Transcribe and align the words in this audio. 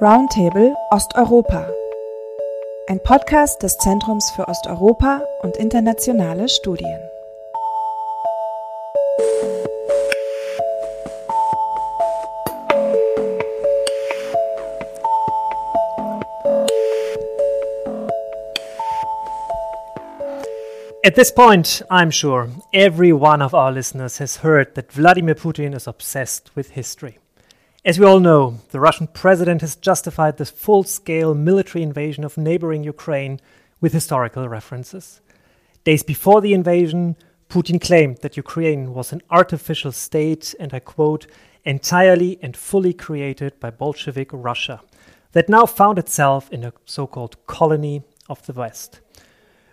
Roundtable 0.00 0.76
Osteuropa. 0.92 1.68
Ein 2.86 3.02
Podcast 3.02 3.64
des 3.64 3.76
Zentrums 3.78 4.30
für 4.30 4.46
Osteuropa 4.46 5.24
und 5.42 5.56
internationale 5.56 6.48
Studien. 6.48 7.00
At 21.04 21.16
this 21.16 21.32
point, 21.34 21.84
I'm 21.90 22.12
sure 22.12 22.50
every 22.72 23.12
one 23.12 23.42
of 23.42 23.52
our 23.52 23.72
listeners 23.72 24.20
has 24.20 24.44
heard 24.44 24.76
that 24.76 24.92
Vladimir 24.92 25.34
Putin 25.34 25.74
is 25.74 25.88
obsessed 25.88 26.54
with 26.54 26.76
history. 26.76 27.18
As 27.88 27.98
we 27.98 28.04
all 28.04 28.20
know, 28.20 28.58
the 28.70 28.80
Russian 28.80 29.06
president 29.06 29.62
has 29.62 29.74
justified 29.74 30.36
this 30.36 30.50
full 30.50 30.82
scale 30.82 31.34
military 31.34 31.82
invasion 31.82 32.22
of 32.22 32.36
neighboring 32.36 32.84
Ukraine 32.84 33.40
with 33.80 33.94
historical 33.94 34.46
references. 34.46 35.22
Days 35.84 36.02
before 36.02 36.42
the 36.42 36.52
invasion, 36.52 37.16
Putin 37.48 37.80
claimed 37.80 38.18
that 38.18 38.36
Ukraine 38.36 38.92
was 38.92 39.10
an 39.10 39.22
artificial 39.30 39.90
state, 39.90 40.54
and 40.60 40.74
I 40.74 40.80
quote, 40.80 41.26
entirely 41.64 42.38
and 42.42 42.54
fully 42.54 42.92
created 42.92 43.58
by 43.58 43.70
Bolshevik 43.70 44.28
Russia, 44.34 44.82
that 45.32 45.48
now 45.48 45.64
found 45.64 45.98
itself 45.98 46.52
in 46.52 46.64
a 46.64 46.74
so 46.84 47.06
called 47.06 47.38
colony 47.46 48.02
of 48.28 48.44
the 48.44 48.52
West. 48.52 49.00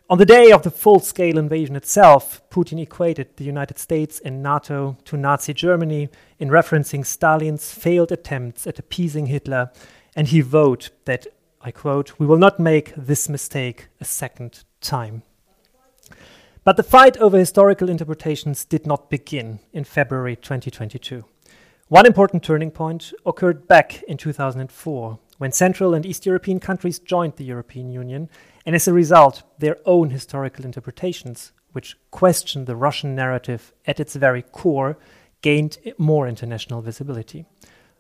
On 0.07 0.19
the 0.19 0.25
day 0.25 0.51
of 0.51 0.61
the 0.61 0.69
full 0.69 0.99
scale 0.99 1.35
invasion 1.35 1.75
itself, 1.75 2.39
Putin 2.51 2.79
equated 2.79 3.35
the 3.37 3.43
United 3.43 3.79
States 3.79 4.21
and 4.23 4.43
NATO 4.43 4.97
to 5.05 5.17
Nazi 5.17 5.51
Germany 5.51 6.09
in 6.37 6.49
referencing 6.49 7.03
Stalin's 7.03 7.71
failed 7.71 8.11
attempts 8.11 8.67
at 8.67 8.77
appeasing 8.77 9.25
Hitler, 9.25 9.71
and 10.15 10.27
he 10.27 10.41
vowed 10.41 10.89
that, 11.05 11.25
I 11.59 11.71
quote, 11.71 12.19
we 12.19 12.27
will 12.27 12.37
not 12.37 12.59
make 12.59 12.93
this 12.95 13.27
mistake 13.27 13.87
a 13.99 14.05
second 14.05 14.63
time. 14.79 15.23
But 16.63 16.77
the 16.77 16.83
fight 16.83 17.17
over 17.17 17.39
historical 17.39 17.89
interpretations 17.89 18.63
did 18.63 18.85
not 18.85 19.09
begin 19.09 19.59
in 19.73 19.85
February 19.85 20.35
2022. 20.35 21.25
One 21.87 22.05
important 22.05 22.43
turning 22.43 22.69
point 22.69 23.11
occurred 23.25 23.67
back 23.67 24.03
in 24.03 24.17
2004 24.17 25.17
when 25.39 25.51
Central 25.51 25.95
and 25.95 26.05
East 26.05 26.27
European 26.27 26.59
countries 26.59 26.99
joined 26.99 27.37
the 27.37 27.43
European 27.43 27.91
Union 27.91 28.29
and 28.65 28.75
as 28.75 28.87
a 28.87 28.93
result, 28.93 29.43
their 29.59 29.77
own 29.85 30.09
historical 30.09 30.65
interpretations, 30.65 31.51
which 31.73 31.95
question 32.11 32.65
the 32.65 32.75
Russian 32.75 33.15
narrative 33.15 33.73
at 33.85 33.99
its 33.99 34.15
very 34.15 34.41
core, 34.41 34.97
gained 35.41 35.77
more 35.97 36.27
international 36.27 36.81
visibility. 36.81 37.45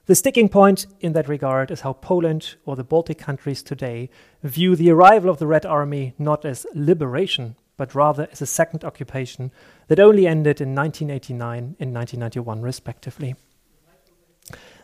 The 0.07 0.15
sticking 0.15 0.49
point 0.49 0.85
in 0.99 1.13
that 1.13 1.27
regard 1.27 1.71
is 1.71 1.81
how 1.81 1.93
Poland 1.93 2.55
or 2.65 2.75
the 2.75 2.83
Baltic 2.83 3.17
countries 3.17 3.63
today 3.63 4.09
view 4.43 4.75
the 4.75 4.91
arrival 4.91 5.29
of 5.29 5.39
the 5.39 5.47
Red 5.47 5.65
Army 5.65 6.13
not 6.19 6.45
as 6.45 6.65
liberation, 6.75 7.55
but 7.75 7.95
rather 7.95 8.27
as 8.31 8.41
a 8.41 8.45
second 8.45 8.83
occupation 8.83 9.51
that 9.87 9.99
only 9.99 10.27
ended 10.27 10.61
in 10.61 10.75
1989 10.75 11.75
and 11.79 11.93
1991, 11.93 12.61
respectively. 12.61 13.35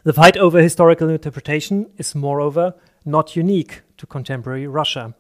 The 0.03 0.13
fight 0.13 0.37
over 0.37 0.59
historical 0.59 1.09
interpretation 1.09 1.91
is, 1.97 2.15
moreover, 2.15 2.73
not 3.05 3.35
unique 3.35 3.81
to 3.97 4.07
contemporary 4.07 4.65
Russia. 4.65 5.13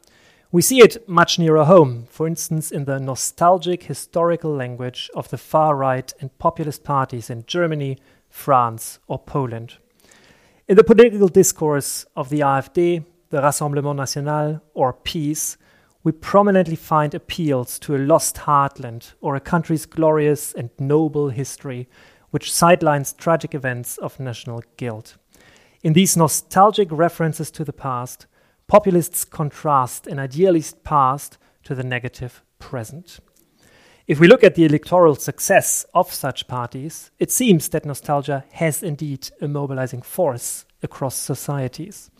We 0.53 0.61
see 0.61 0.81
it 0.81 1.07
much 1.07 1.39
nearer 1.39 1.63
home, 1.63 2.07
for 2.09 2.27
instance, 2.27 2.71
in 2.71 2.83
the 2.83 2.99
nostalgic 2.99 3.83
historical 3.83 4.53
language 4.53 5.09
of 5.15 5.29
the 5.29 5.37
far 5.37 5.77
right 5.77 6.13
and 6.19 6.37
populist 6.39 6.83
parties 6.83 7.29
in 7.29 7.45
Germany, 7.47 7.97
France, 8.29 8.99
or 9.07 9.17
Poland. 9.17 9.77
In 10.67 10.75
the 10.75 10.83
political 10.83 11.29
discourse 11.29 12.05
of 12.17 12.27
the 12.27 12.41
AfD, 12.41 13.05
the 13.29 13.41
Rassemblement 13.41 13.95
National, 13.95 14.61
or 14.73 14.91
PiS, 14.91 15.55
we 16.03 16.11
prominently 16.11 16.75
find 16.75 17.15
appeals 17.15 17.79
to 17.79 17.95
a 17.95 18.05
lost 18.05 18.35
heartland 18.35 19.13
or 19.21 19.37
a 19.37 19.39
country's 19.39 19.85
glorious 19.85 20.51
and 20.53 20.69
noble 20.77 21.29
history, 21.29 21.87
which 22.31 22.51
sidelines 22.51 23.13
tragic 23.13 23.55
events 23.55 23.97
of 23.99 24.19
national 24.19 24.63
guilt. 24.75 25.15
In 25.81 25.93
these 25.93 26.17
nostalgic 26.17 26.89
references 26.91 27.51
to 27.51 27.63
the 27.63 27.71
past, 27.71 28.27
populists 28.71 29.25
contrast 29.25 30.07
an 30.07 30.17
idealist 30.17 30.81
past 30.85 31.37
to 31.61 31.75
the 31.75 31.83
negative 31.83 32.41
present. 32.57 33.19
If 34.07 34.17
we 34.17 34.29
look 34.29 34.45
at 34.45 34.55
the 34.55 34.63
electoral 34.63 35.15
success 35.15 35.85
of 35.93 36.13
such 36.13 36.47
parties, 36.47 37.11
it 37.19 37.31
seems 37.31 37.67
that 37.67 37.85
nostalgia 37.85 38.45
has 38.53 38.81
indeed 38.81 39.29
a 39.41 39.49
mobilizing 39.49 40.01
force 40.01 40.63
across 40.81 41.17
societies. 41.17 42.11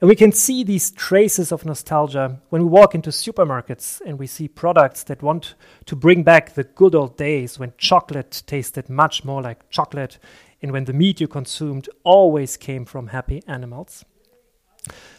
And 0.00 0.08
we 0.08 0.16
can 0.16 0.32
see 0.32 0.64
these 0.64 0.90
traces 0.90 1.52
of 1.52 1.64
nostalgia 1.64 2.40
when 2.48 2.62
we 2.62 2.68
walk 2.68 2.96
into 2.96 3.10
supermarkets 3.10 4.00
and 4.04 4.18
we 4.18 4.26
see 4.26 4.48
products 4.48 5.04
that 5.04 5.22
want 5.22 5.54
to 5.86 5.94
bring 5.94 6.24
back 6.24 6.54
the 6.54 6.64
good 6.64 6.96
old 6.96 7.16
days 7.16 7.56
when 7.56 7.72
chocolate 7.78 8.42
tasted 8.48 8.88
much 8.88 9.24
more 9.24 9.40
like 9.40 9.70
chocolate 9.70 10.18
and 10.60 10.72
when 10.72 10.86
the 10.86 10.92
meat 10.92 11.20
you 11.20 11.28
consumed 11.28 11.88
always 12.02 12.56
came 12.56 12.84
from 12.84 13.06
happy 13.06 13.44
animals. 13.46 14.04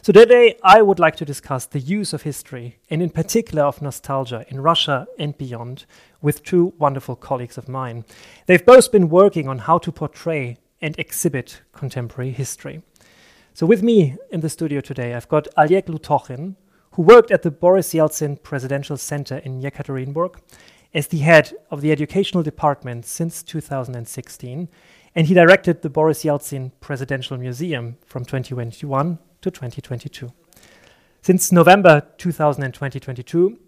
So 0.01 0.13
today 0.13 0.57
I 0.63 0.81
would 0.81 0.99
like 0.99 1.15
to 1.17 1.25
discuss 1.25 1.65
the 1.65 1.79
use 1.79 2.13
of 2.13 2.21
history, 2.21 2.77
and 2.89 3.01
in 3.01 3.09
particular 3.09 3.63
of 3.63 3.81
nostalgia, 3.81 4.45
in 4.49 4.61
Russia 4.61 5.07
and 5.17 5.37
beyond, 5.37 5.85
with 6.21 6.43
two 6.43 6.73
wonderful 6.77 7.15
colleagues 7.15 7.57
of 7.57 7.67
mine. 7.67 8.05
They've 8.45 8.65
both 8.65 8.91
been 8.91 9.09
working 9.09 9.47
on 9.47 9.59
how 9.59 9.79
to 9.79 9.91
portray 9.91 10.57
and 10.81 10.97
exhibit 10.99 11.61
contemporary 11.71 12.31
history. 12.31 12.83
So 13.53 13.65
with 13.65 13.81
me 13.81 14.17
in 14.31 14.41
the 14.41 14.49
studio 14.49 14.81
today, 14.81 15.13
I've 15.13 15.29
got 15.29 15.47
Oleg 15.57 15.87
Lutohin, 15.87 16.55
who 16.91 17.01
worked 17.01 17.31
at 17.31 17.41
the 17.41 17.51
Boris 17.51 17.93
Yeltsin 17.93 18.41
Presidential 18.43 18.97
Center 18.97 19.37
in 19.37 19.61
Yekaterinburg 19.61 20.35
as 20.93 21.07
the 21.07 21.19
head 21.19 21.53
of 21.71 21.81
the 21.81 21.91
educational 21.91 22.43
department 22.43 23.05
since 23.05 23.41
2016, 23.43 24.69
and 25.15 25.27
he 25.27 25.33
directed 25.33 25.81
the 25.81 25.89
Boris 25.89 26.23
Yeltsin 26.23 26.71
Presidential 26.79 27.37
Museum 27.37 27.97
from 28.05 28.23
2021 28.23 29.17
to 29.45 29.51
2022. 29.51 30.31
Since 31.21 31.51
November 31.51 32.01
2022, 32.17 33.59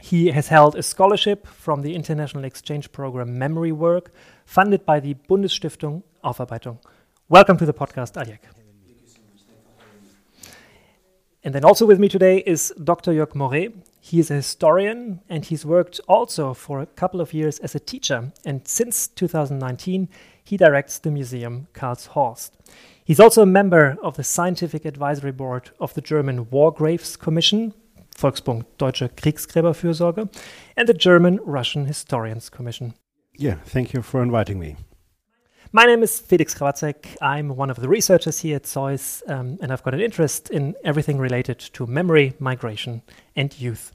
he 0.00 0.28
has 0.28 0.48
held 0.48 0.76
a 0.76 0.82
scholarship 0.82 1.46
from 1.46 1.82
the 1.82 1.94
international 1.94 2.44
exchange 2.44 2.90
program 2.90 3.38
Memory 3.38 3.72
Work, 3.72 4.12
funded 4.46 4.86
by 4.86 5.00
the 5.00 5.14
Bundesstiftung 5.28 6.02
Aufarbeitung. 6.24 6.78
Welcome 7.28 7.58
to 7.58 7.66
the 7.66 7.74
podcast, 7.74 8.16
Oleg. 8.16 8.40
And 11.42 11.54
then 11.54 11.64
also 11.64 11.84
with 11.84 11.98
me 11.98 12.08
today 12.08 12.38
is 12.38 12.72
Dr. 12.82 13.12
Jörg 13.12 13.34
Morré. 13.34 13.74
He 14.00 14.18
is 14.18 14.30
a 14.30 14.36
historian 14.36 15.20
and 15.28 15.44
he's 15.44 15.66
worked 15.66 16.00
also 16.08 16.54
for 16.54 16.80
a 16.80 16.86
couple 16.86 17.20
of 17.20 17.34
years 17.34 17.58
as 17.58 17.74
a 17.74 17.80
teacher. 17.80 18.32
And 18.46 18.66
since 18.66 19.08
2019, 19.08 20.08
he 20.42 20.56
directs 20.56 20.98
the 20.98 21.10
museum 21.10 21.66
Karlshorst. 21.74 22.52
He's 23.06 23.20
also 23.20 23.42
a 23.42 23.46
member 23.46 23.98
of 24.02 24.16
the 24.16 24.24
Scientific 24.24 24.86
Advisory 24.86 25.30
Board 25.30 25.70
of 25.78 25.92
the 25.92 26.00
German 26.00 26.48
War 26.48 26.72
Graves 26.72 27.16
Commission, 27.16 27.74
Volksbund 28.16 28.64
Deutsche 28.78 29.14
Kriegsgräberfürsorge, 29.14 30.34
and 30.74 30.88
the 30.88 30.94
German 30.94 31.38
Russian 31.44 31.84
Historians 31.84 32.48
Commission. 32.48 32.94
Yeah, 33.36 33.56
thank 33.66 33.92
you 33.92 34.00
for 34.00 34.22
inviting 34.22 34.58
me. 34.58 34.76
My 35.70 35.84
name 35.84 36.02
is 36.02 36.18
Felix 36.18 36.54
Krawatzek. 36.54 37.18
I'm 37.20 37.54
one 37.54 37.68
of 37.68 37.76
the 37.76 37.90
researchers 37.90 38.38
here 38.38 38.56
at 38.56 38.62
ZOiS, 38.62 39.22
um, 39.28 39.58
and 39.60 39.70
I've 39.70 39.82
got 39.82 39.92
an 39.92 40.00
interest 40.00 40.48
in 40.48 40.74
everything 40.82 41.18
related 41.18 41.58
to 41.58 41.86
memory, 41.86 42.32
migration, 42.38 43.02
and 43.36 43.54
youth. 43.60 43.92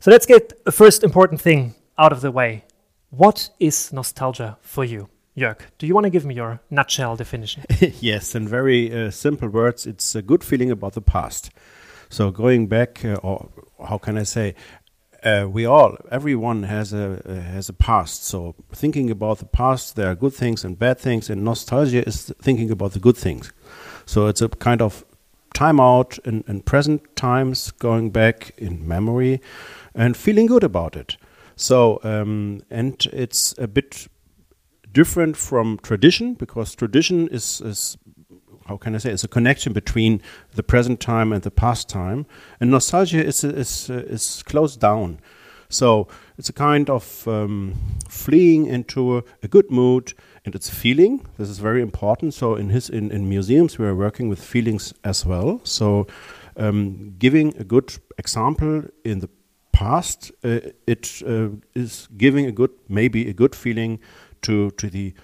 So 0.00 0.10
let's 0.10 0.24
get 0.24 0.64
the 0.64 0.72
first 0.72 1.04
important 1.04 1.42
thing 1.42 1.74
out 1.98 2.12
of 2.12 2.22
the 2.22 2.30
way. 2.30 2.64
What 3.10 3.50
is 3.60 3.92
nostalgia 3.92 4.56
for 4.62 4.86
you? 4.86 5.10
Jörg, 5.38 5.58
do 5.78 5.86
you 5.86 5.94
want 5.94 6.04
to 6.04 6.10
give 6.10 6.26
me 6.26 6.34
your 6.34 6.60
nutshell 6.70 7.16
definition? 7.16 7.62
yes, 8.00 8.34
in 8.34 8.48
very 8.48 8.92
uh, 8.92 9.10
simple 9.10 9.48
words, 9.48 9.86
it's 9.86 10.14
a 10.14 10.22
good 10.22 10.42
feeling 10.42 10.70
about 10.70 10.94
the 10.94 11.00
past. 11.00 11.50
So 12.10 12.30
going 12.30 12.66
back, 12.66 13.04
uh, 13.04 13.14
or 13.22 13.48
how 13.88 13.98
can 13.98 14.18
I 14.18 14.24
say, 14.24 14.54
uh, 15.22 15.46
we 15.48 15.64
all, 15.66 15.96
everyone 16.10 16.64
has 16.64 16.92
a 16.92 17.22
uh, 17.24 17.40
has 17.52 17.68
a 17.68 17.72
past. 17.72 18.24
So 18.24 18.54
thinking 18.72 19.10
about 19.10 19.38
the 19.38 19.46
past, 19.46 19.96
there 19.96 20.10
are 20.10 20.14
good 20.14 20.34
things 20.34 20.64
and 20.64 20.78
bad 20.78 20.98
things, 20.98 21.30
and 21.30 21.44
nostalgia 21.44 22.06
is 22.06 22.32
thinking 22.42 22.70
about 22.70 22.92
the 22.92 23.00
good 23.00 23.16
things. 23.16 23.52
So 24.06 24.26
it's 24.26 24.42
a 24.42 24.48
kind 24.48 24.80
of 24.80 25.04
time 25.54 25.80
out 25.80 26.18
in, 26.24 26.44
in 26.48 26.60
present 26.62 27.16
times, 27.16 27.72
going 27.72 28.10
back 28.10 28.54
in 28.58 28.86
memory, 28.86 29.40
and 29.94 30.16
feeling 30.16 30.46
good 30.46 30.64
about 30.64 30.96
it. 30.96 31.16
So 31.56 32.00
um, 32.04 32.62
and 32.70 33.04
it's 33.12 33.54
a 33.58 33.66
bit 33.66 34.08
different 34.92 35.36
from 35.36 35.78
tradition 35.78 36.34
because 36.34 36.74
tradition 36.74 37.28
is, 37.28 37.60
is 37.60 37.98
how 38.66 38.76
can 38.76 38.94
I 38.94 38.98
say, 38.98 39.10
it's 39.10 39.24
a 39.24 39.28
connection 39.28 39.72
between 39.72 40.22
the 40.54 40.62
present 40.62 41.00
time 41.00 41.32
and 41.32 41.42
the 41.42 41.50
past 41.50 41.88
time, 41.88 42.26
and 42.60 42.70
nostalgia 42.70 43.24
is 43.24 43.42
is 43.44 43.90
is 43.90 44.42
closed 44.44 44.80
down. 44.80 45.20
So 45.70 46.08
it's 46.38 46.48
a 46.48 46.52
kind 46.52 46.88
of 46.88 47.28
um, 47.28 47.74
fleeing 48.08 48.66
into 48.66 49.22
a, 49.42 49.48
good 49.48 49.70
mood, 49.70 50.14
and 50.44 50.54
it's 50.54 50.70
feeling. 50.70 51.26
This 51.36 51.50
is 51.50 51.58
very 51.58 51.82
important. 51.82 52.34
So 52.34 52.56
in 52.56 52.70
his 52.70 52.88
in, 52.88 53.10
in 53.10 53.28
museums, 53.28 53.78
we 53.78 53.86
are 53.86 53.94
working 53.94 54.28
with 54.28 54.42
feelings 54.42 54.94
as 55.04 55.26
well. 55.26 55.60
So 55.64 56.06
um, 56.56 57.14
giving 57.18 57.56
a 57.58 57.64
good 57.64 57.98
example 58.16 58.84
in 59.04 59.18
the 59.20 59.28
past, 59.72 60.32
uh, 60.42 60.60
it 60.86 61.22
uh, 61.26 61.48
is 61.74 62.08
giving 62.16 62.46
a 62.46 62.52
good 62.52 62.70
maybe 62.88 63.28
a 63.28 63.34
good 63.34 63.54
feeling 63.54 64.00
to 64.42 64.70
to 64.72 64.90
the 64.90 65.14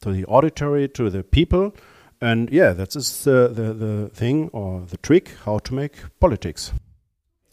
to 0.00 0.12
the 0.12 0.24
auditory 0.26 0.88
to 0.88 1.10
the 1.10 1.22
people. 1.22 1.74
And 2.20 2.48
yeah, 2.50 2.72
that's 2.72 3.26
uh, 3.26 3.48
the, 3.48 3.74
the 3.74 4.10
thing 4.14 4.48
or 4.52 4.82
the 4.86 4.96
trick 4.98 5.32
how 5.44 5.58
to 5.58 5.74
make 5.74 5.96
politics. 6.20 6.72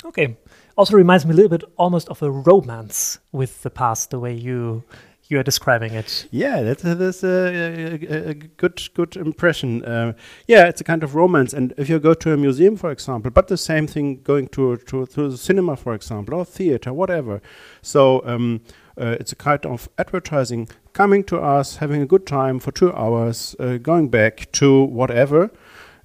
Okay. 0.05 0.37
Also 0.77 0.95
reminds 0.95 1.25
me 1.25 1.33
a 1.33 1.35
little 1.35 1.49
bit 1.49 1.63
almost 1.77 2.09
of 2.09 2.21
a 2.21 2.31
romance 2.31 3.19
with 3.31 3.61
the 3.63 3.69
past, 3.69 4.09
the 4.09 4.19
way 4.19 4.33
you 4.33 4.83
you 5.27 5.39
are 5.39 5.43
describing 5.43 5.93
it. 5.93 6.27
Yeah, 6.29 6.61
that's, 6.61 6.83
that's 6.83 7.23
a, 7.23 7.97
a, 8.07 8.29
a 8.29 8.33
good 8.33 8.89
good 8.93 9.15
impression. 9.15 9.83
Uh, 9.85 10.13
yeah, 10.47 10.67
it's 10.67 10.81
a 10.81 10.83
kind 10.83 11.03
of 11.03 11.15
romance. 11.15 11.53
And 11.53 11.73
if 11.77 11.89
you 11.89 11.99
go 11.99 12.13
to 12.13 12.33
a 12.33 12.37
museum, 12.37 12.75
for 12.75 12.91
example, 12.91 13.31
but 13.31 13.47
the 13.47 13.57
same 13.57 13.87
thing 13.87 14.21
going 14.23 14.47
to 14.49 14.77
to, 14.77 15.05
to 15.05 15.29
the 15.29 15.37
cinema, 15.37 15.75
for 15.75 15.93
example, 15.93 16.35
or 16.35 16.45
theater, 16.45 16.91
whatever. 16.91 17.41
So 17.81 18.21
um, 18.25 18.61
uh, 18.99 19.15
it's 19.19 19.31
a 19.31 19.37
kind 19.37 19.65
of 19.65 19.89
advertising 19.97 20.67
coming 20.93 21.23
to 21.25 21.39
us, 21.39 21.77
having 21.77 22.01
a 22.01 22.05
good 22.05 22.25
time 22.25 22.59
for 22.59 22.71
two 22.71 22.93
hours, 22.93 23.55
uh, 23.59 23.77
going 23.77 24.09
back 24.09 24.51
to 24.53 24.83
whatever. 24.83 25.51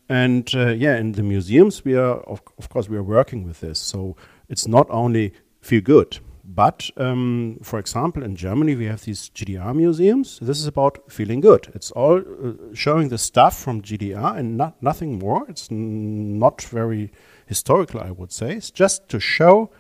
And 0.09 0.49
uh, 0.55 0.69
yeah, 0.69 0.97
in 0.97 1.13
the 1.13 1.23
museums, 1.23 1.85
we 1.85 1.95
are 1.97 2.19
of, 2.21 2.41
of 2.59 2.69
course 2.69 2.89
we 2.89 2.97
are 2.97 3.03
working 3.03 3.45
with 3.45 3.61
this. 3.61 3.79
So 3.79 4.17
it's 4.49 4.69
not 4.69 4.87
only 4.91 5.33
feel 5.61 5.81
good, 5.81 6.19
but 6.45 6.89
um, 6.97 7.59
for 7.63 7.79
example, 7.79 8.23
in 8.23 8.37
Germany, 8.37 8.77
we 8.77 8.87
have 8.87 9.03
these 9.03 9.31
GDR 9.31 9.75
museums. 9.75 10.39
This 10.41 10.61
is 10.61 10.67
about 10.67 11.11
feeling 11.11 11.41
good. 11.41 11.69
It's 11.75 11.91
all 11.91 12.19
uh, 12.19 12.53
showing 12.73 13.09
the 13.09 13.19
stuff 13.19 13.59
from 13.59 13.83
GDR 13.83 14.37
and 14.39 14.57
not 14.57 14.81
nothing 14.81 15.19
more. 15.19 15.45
It's 15.49 15.69
not 15.71 16.63
very 16.63 17.11
historical, 17.47 18.01
I 18.01 18.13
would 18.13 18.31
say. 18.31 18.55
It's 18.55 18.71
just 18.71 19.09
to 19.09 19.19
show 19.19 19.71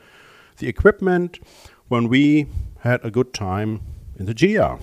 the 0.58 0.66
equipment 0.66 1.38
when 1.88 2.08
we 2.08 2.46
had 2.80 3.04
a 3.04 3.10
good 3.12 3.32
time 3.32 3.82
in 4.18 4.26
the 4.26 4.34
GDR. 4.34 4.80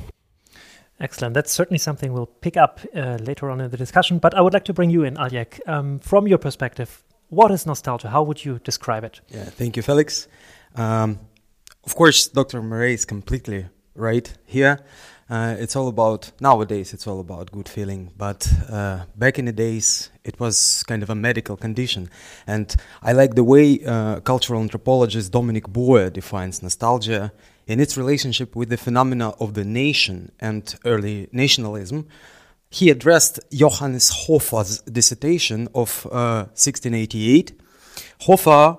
Excellent. 1.04 1.34
That's 1.34 1.52
certainly 1.52 1.80
something 1.80 2.14
we'll 2.14 2.28
pick 2.28 2.56
up 2.56 2.80
uh, 2.96 3.18
later 3.20 3.50
on 3.52 3.60
in 3.60 3.70
the 3.70 3.76
discussion. 3.76 4.20
But 4.20 4.34
I 4.34 4.42
would 4.42 4.54
like 4.54 4.64
to 4.66 4.74
bring 4.74 4.90
you 4.90 5.04
in, 5.04 5.18
Oleg. 5.18 5.60
Um, 5.68 6.00
from 6.00 6.28
your 6.28 6.38
perspective, 6.38 7.04
what 7.28 7.52
is 7.52 7.66
nostalgia? 7.66 8.10
How 8.10 8.24
would 8.24 8.46
you 8.46 8.60
describe 8.64 9.04
it? 9.04 9.20
Yeah, 9.28 9.44
thank 9.44 9.76
you, 9.76 9.84
Felix. 9.84 10.30
Um, 10.76 11.20
of 11.84 11.94
course, 11.94 12.30
Dr. 12.30 12.62
Morré 12.62 12.94
is 12.94 13.04
completely 13.04 13.66
right 13.96 14.34
here. 14.46 14.80
Uh, 15.34 15.56
it's 15.58 15.76
all 15.76 15.88
about 15.88 16.32
nowadays. 16.40 16.94
It's 16.94 17.08
all 17.08 17.20
about 17.20 17.52
good 17.52 17.68
feeling, 17.68 18.12
but 18.16 18.48
uh, 18.70 19.06
back 19.16 19.40
in 19.40 19.46
the 19.46 19.52
days, 19.52 20.12
it 20.24 20.40
was 20.40 20.84
kind 20.84 21.02
of 21.02 21.10
a 21.10 21.16
medical 21.16 21.58
condition. 21.58 22.08
And 22.46 22.76
I 23.02 23.14
like 23.14 23.34
the 23.34 23.44
way 23.44 23.84
uh, 23.84 24.20
cultural 24.20 24.62
anthropologist 24.62 25.32
Dominic 25.32 25.68
Boyer 25.68 26.12
defines 26.12 26.62
nostalgia 26.62 27.34
in 27.66 27.80
its 27.80 27.98
relationship 27.98 28.56
with 28.56 28.70
the 28.70 28.78
phenomena 28.78 29.30
of 29.40 29.56
the 29.56 29.66
nation 29.66 30.32
and 30.40 30.76
early 30.86 31.30
nationalism. 31.32 32.08
He 32.70 32.92
addressed 32.92 33.40
Johannes 33.52 34.12
Hofer's 34.28 34.82
dissertation 34.82 35.68
of 35.74 36.06
1688. 36.12 37.52
Uh, 37.52 37.64
Hofer 38.26 38.78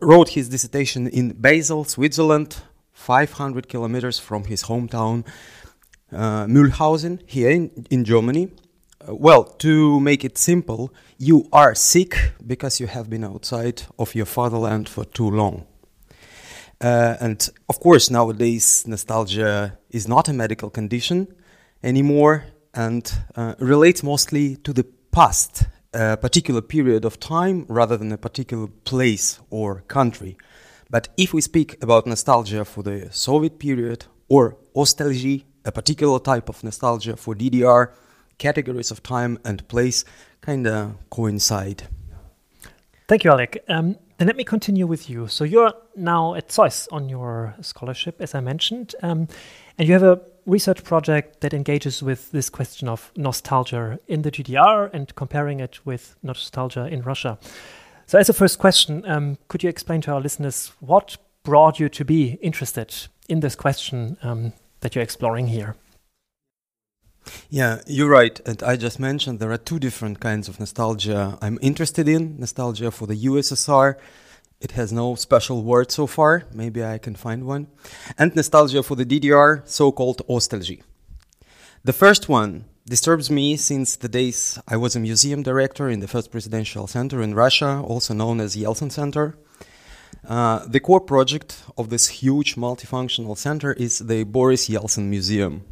wrote 0.00 0.30
his 0.30 0.48
dissertation 0.48 1.06
in 1.06 1.34
Basel, 1.34 1.84
Switzerland, 1.84 2.62
500 2.94 3.68
kilometers 3.68 4.18
from 4.18 4.44
his 4.46 4.64
hometown, 4.64 5.24
uh, 6.14 6.46
Mühlhausen, 6.46 7.20
here 7.26 7.50
in, 7.50 7.70
in 7.90 8.04
Germany. 8.04 8.50
Uh, 9.06 9.14
well, 9.14 9.44
to 9.44 10.00
make 10.00 10.24
it 10.24 10.38
simple, 10.38 10.92
you 11.18 11.48
are 11.52 11.74
sick 11.74 12.32
because 12.46 12.80
you 12.80 12.86
have 12.86 13.10
been 13.10 13.24
outside 13.24 13.82
of 13.98 14.14
your 14.14 14.26
fatherland 14.26 14.88
for 14.88 15.04
too 15.04 15.30
long. 15.30 15.66
Uh, 16.80 17.16
and 17.20 17.50
of 17.68 17.80
course, 17.80 18.10
nowadays, 18.10 18.84
nostalgia 18.86 19.78
is 19.90 20.08
not 20.08 20.28
a 20.28 20.32
medical 20.32 20.70
condition 20.70 21.26
anymore 21.82 22.44
and 22.74 23.12
uh, 23.36 23.54
relates 23.58 24.02
mostly 24.02 24.56
to 24.56 24.72
the 24.72 24.84
past, 25.12 25.64
a 25.92 26.16
particular 26.16 26.60
period 26.60 27.04
of 27.04 27.20
time 27.20 27.64
rather 27.68 27.96
than 27.96 28.10
a 28.12 28.18
particular 28.18 28.66
place 28.84 29.38
or 29.50 29.82
country. 29.88 30.36
But 30.90 31.08
if 31.16 31.32
we 31.32 31.40
speak 31.40 31.82
about 31.82 32.06
nostalgia 32.06 32.64
for 32.64 32.82
the 32.82 33.08
Soviet 33.10 33.58
period 33.58 34.06
or 34.28 34.56
nostalgia, 34.74 35.44
a 35.64 35.72
particular 35.72 36.18
type 36.18 36.48
of 36.48 36.62
nostalgia 36.62 37.16
for 37.16 37.34
DDR, 37.34 37.92
categories 38.38 38.90
of 38.90 39.02
time 39.02 39.38
and 39.44 39.66
place 39.68 40.04
kind 40.40 40.66
of 40.66 40.94
coincide. 41.10 41.84
Thank 43.06 43.24
you, 43.24 43.30
Oleg. 43.30 43.58
Um, 43.68 43.96
then 44.18 44.28
let 44.28 44.36
me 44.36 44.44
continue 44.44 44.86
with 44.86 45.10
you. 45.10 45.26
So 45.26 45.44
you're 45.44 45.72
now 45.96 46.34
at 46.34 46.48
ZOiS 46.48 46.88
on 46.92 47.08
your 47.08 47.54
scholarship, 47.60 48.20
as 48.20 48.34
I 48.34 48.40
mentioned, 48.40 48.94
um, 49.02 49.28
and 49.76 49.88
you 49.88 49.94
have 49.94 50.02
a 50.02 50.20
research 50.46 50.84
project 50.84 51.40
that 51.40 51.52
engages 51.52 52.02
with 52.02 52.30
this 52.30 52.48
question 52.48 52.88
of 52.88 53.10
nostalgia 53.16 53.98
in 54.06 54.22
the 54.22 54.30
GDR 54.30 54.90
and 54.92 55.14
comparing 55.16 55.60
it 55.60 55.84
with 55.84 56.16
nostalgia 56.22 56.86
in 56.86 57.02
Russia. 57.02 57.38
So, 58.06 58.18
as 58.18 58.28
a 58.28 58.34
first 58.34 58.58
question, 58.58 59.02
um, 59.08 59.38
could 59.48 59.62
you 59.62 59.68
explain 59.68 60.00
to 60.02 60.12
our 60.12 60.20
listeners 60.20 60.72
what 60.80 61.16
brought 61.42 61.80
you 61.80 61.88
to 61.88 62.04
be 62.04 62.38
interested 62.40 62.94
in 63.28 63.40
this 63.40 63.56
question 63.56 64.16
um, 64.22 64.52
that 64.84 64.94
you're 64.94 65.02
exploring 65.02 65.48
here? 65.48 65.76
Yeah, 67.48 67.80
you're 67.86 68.10
right. 68.10 68.38
And 68.44 68.62
I 68.62 68.76
just 68.76 69.00
mentioned 69.00 69.40
there 69.40 69.50
are 69.50 69.56
two 69.70 69.78
different 69.78 70.20
kinds 70.20 70.46
of 70.46 70.60
nostalgia 70.60 71.38
I'm 71.40 71.58
interested 71.62 72.06
in 72.06 72.38
nostalgia 72.38 72.90
for 72.90 73.06
the 73.06 73.16
USSR. 73.16 73.94
It 74.60 74.72
has 74.72 74.92
no 74.92 75.14
special 75.14 75.62
word 75.62 75.90
so 75.90 76.06
far. 76.06 76.44
Maybe 76.52 76.84
I 76.84 76.98
can 76.98 77.14
find 77.14 77.46
one. 77.46 77.68
And 78.18 78.36
nostalgia 78.36 78.82
for 78.82 78.94
the 78.94 79.06
DDR, 79.06 79.66
so 79.66 79.90
called 79.90 80.20
Ostalgie. 80.28 80.82
The 81.82 81.94
first 81.94 82.28
one 82.28 82.66
disturbs 82.86 83.30
me 83.30 83.56
since 83.56 83.96
the 83.96 84.10
days 84.10 84.58
I 84.68 84.76
was 84.76 84.94
a 84.94 85.00
museum 85.00 85.42
director 85.42 85.88
in 85.88 86.00
the 86.00 86.08
first 86.08 86.30
presidential 86.30 86.86
center 86.86 87.22
in 87.22 87.34
Russia, 87.34 87.80
also 87.82 88.12
known 88.12 88.38
as 88.38 88.52
the 88.52 88.64
Yeltsin 88.64 88.92
Center. 88.92 89.38
Uh, 90.26 90.64
the 90.66 90.80
core 90.80 91.00
project 91.00 91.62
of 91.76 91.90
this 91.90 92.08
huge 92.08 92.56
multifunctional 92.56 93.36
center 93.36 93.72
is 93.72 93.98
the 93.98 94.24
Boris 94.24 94.68
Yeltsin 94.68 95.04
Museum. 95.04 95.64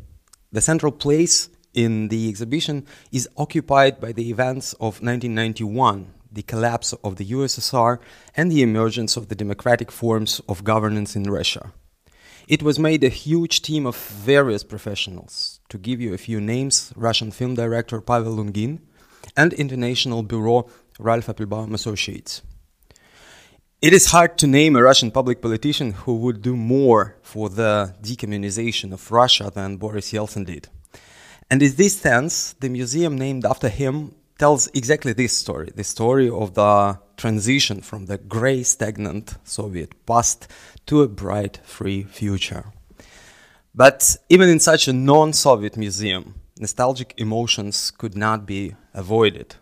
The 0.53 0.61
central 0.61 0.93
place 0.93 1.49
in 1.75 2.09
the 2.09 2.29
exhibition 2.29 2.87
is 3.11 3.29
occupied 3.37 4.01
by 4.01 4.13
the 4.13 4.31
events 4.31 4.75
of 4.75 5.01
1991, 5.01 6.13
the 6.31 6.43
collapse 6.43 6.93
of 7.05 7.17
the 7.17 7.27
USSR, 7.27 7.99
and 8.37 8.51
the 8.51 8.63
emergence 8.63 9.17
of 9.17 9.29
the 9.29 9.35
democratic 9.35 9.91
forms 9.91 10.41
of 10.49 10.65
governance 10.65 11.17
in 11.17 11.25
Russia. 11.25 11.73
It 12.49 12.63
was 12.63 12.79
made 12.79 13.05
a 13.05 13.09
huge 13.09 13.63
team 13.63 13.87
of 13.87 13.97
various 13.97 14.65
professionals. 14.65 15.61
To 15.69 15.79
give 15.79 16.01
you 16.01 16.13
a 16.13 16.19
few 16.19 16.41
names, 16.41 16.93
Russian 16.97 17.31
film 17.31 17.55
director 17.55 18.01
Pavel 18.01 18.37
Lungin 18.37 18.81
and 19.37 19.53
international 19.53 20.23
bureau 20.23 20.69
Ralph 20.99 21.29
Appelbaum 21.29 21.73
Associates. 21.73 22.43
It 23.83 23.93
is 23.93 24.13
hard 24.13 24.39
to 24.39 24.47
name 24.47 24.77
a 24.77 24.83
Russian 24.85 25.11
public 25.11 25.43
politician 25.43 25.91
who 25.91 26.15
would 26.19 26.41
do 26.41 26.55
more 26.55 27.17
for 27.21 27.49
the 27.49 27.97
decommunization 28.01 28.93
of 28.93 29.11
Russia 29.11 29.51
than 29.53 29.77
Boris 29.77 30.13
Yeltsin 30.13 30.47
did. 30.47 30.69
And 31.51 31.61
in 31.61 31.75
this 31.75 31.99
sense, 31.99 32.53
the 32.61 32.69
museum 32.69 33.19
named 33.19 33.45
after 33.45 33.69
him 33.69 34.15
tells 34.39 34.69
exactly 34.69 35.13
this 35.13 35.37
story 35.37 35.73
the 35.75 35.83
story 35.83 36.31
of 36.31 36.55
the 36.55 37.01
transition 37.17 37.81
from 37.81 38.07
the 38.07 38.19
gray, 38.19 38.63
stagnant 38.63 39.35
Soviet 39.43 40.07
past 40.07 40.47
to 40.87 41.03
a 41.03 41.09
bright, 41.09 41.59
free 41.65 42.05
future. 42.05 42.67
But 43.75 44.17
even 44.29 44.49
in 44.49 44.61
such 44.61 44.87
a 44.87 44.93
non 44.93 45.33
Soviet 45.33 45.77
museum, 45.77 46.37
nostalgic 46.57 47.15
emotions 47.17 47.91
could 47.91 48.17
not 48.17 48.47
be 48.47 48.77
avoided 48.95 49.57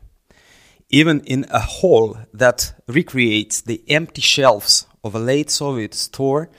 even 0.89 1.21
in 1.21 1.45
a 1.49 1.59
hall 1.59 2.17
that 2.33 2.73
recreates 2.87 3.61
the 3.61 3.83
empty 3.87 4.21
shelves 4.21 4.85
of 5.03 5.15
a 5.15 5.19
late 5.19 5.49
Soviet 5.49 5.93
store, 5.93 6.49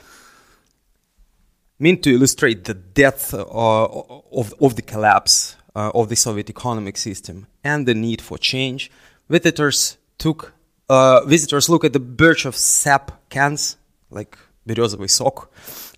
meant 1.78 2.02
to 2.02 2.14
illustrate 2.14 2.64
the 2.64 2.75
depth 2.75 3.35
uh, 3.35 3.44
of, 3.44 4.54
of 4.61 4.76
the 4.76 4.82
collapse 4.82 5.56
uh, 5.75 5.90
of 5.94 6.08
the 6.08 6.16
Soviet 6.16 6.49
economic 6.49 6.96
system 6.96 7.46
and 7.62 7.87
the 7.87 7.94
need 7.94 8.23
for 8.23 8.38
change, 8.38 8.90
visitors 9.28 9.99
took 10.18 10.52
uh, 10.88 11.25
visitors 11.25 11.68
look 11.68 11.85
at 11.85 11.92
the 11.92 12.00
birch 12.00 12.44
of 12.44 12.54
sap 12.54 13.28
cans, 13.28 13.76
like 14.11 14.38
березовый 14.66 15.11
сок, 15.11 15.50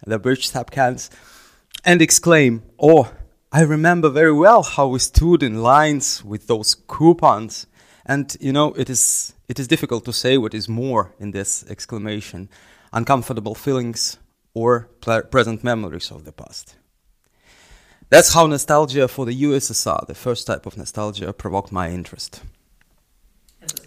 the 0.06 0.18
birch 0.18 0.48
sap 0.48 0.70
cans, 0.70 1.10
and 1.84 2.00
exclaim, 2.00 2.62
"Oh, 2.78 3.12
I 3.52 3.62
remember 3.62 4.08
very 4.08 4.32
well 4.32 4.62
how 4.62 4.88
we 4.88 4.98
stood 4.98 5.42
in 5.42 5.62
lines 5.62 6.24
with 6.24 6.46
those 6.46 6.74
coupons." 6.74 7.66
And 8.05 8.35
you 8.39 8.51
know, 8.51 8.73
it 8.73 8.89
is 8.89 9.33
it 9.47 9.59
is 9.59 9.67
difficult 9.67 10.05
to 10.05 10.13
say 10.13 10.37
what 10.37 10.53
is 10.53 10.67
more 10.67 11.13
in 11.19 11.31
this 11.31 11.65
exclamation. 11.69 12.49
Uncomfortable 12.91 13.55
feelings, 13.55 14.19
or 14.53 14.89
present 15.31 15.63
memories 15.63 16.11
of 16.11 16.25
the 16.25 16.31
past. 16.31 16.75
That's 18.09 18.33
how 18.33 18.45
nostalgia 18.45 19.07
for 19.07 19.25
the 19.25 19.43
USSR, 19.43 20.05
the 20.05 20.13
first 20.13 20.45
type 20.45 20.65
of 20.65 20.77
nostalgia, 20.77 21.33
provoked 21.33 21.71
my 21.71 21.89
interest. 21.89 22.41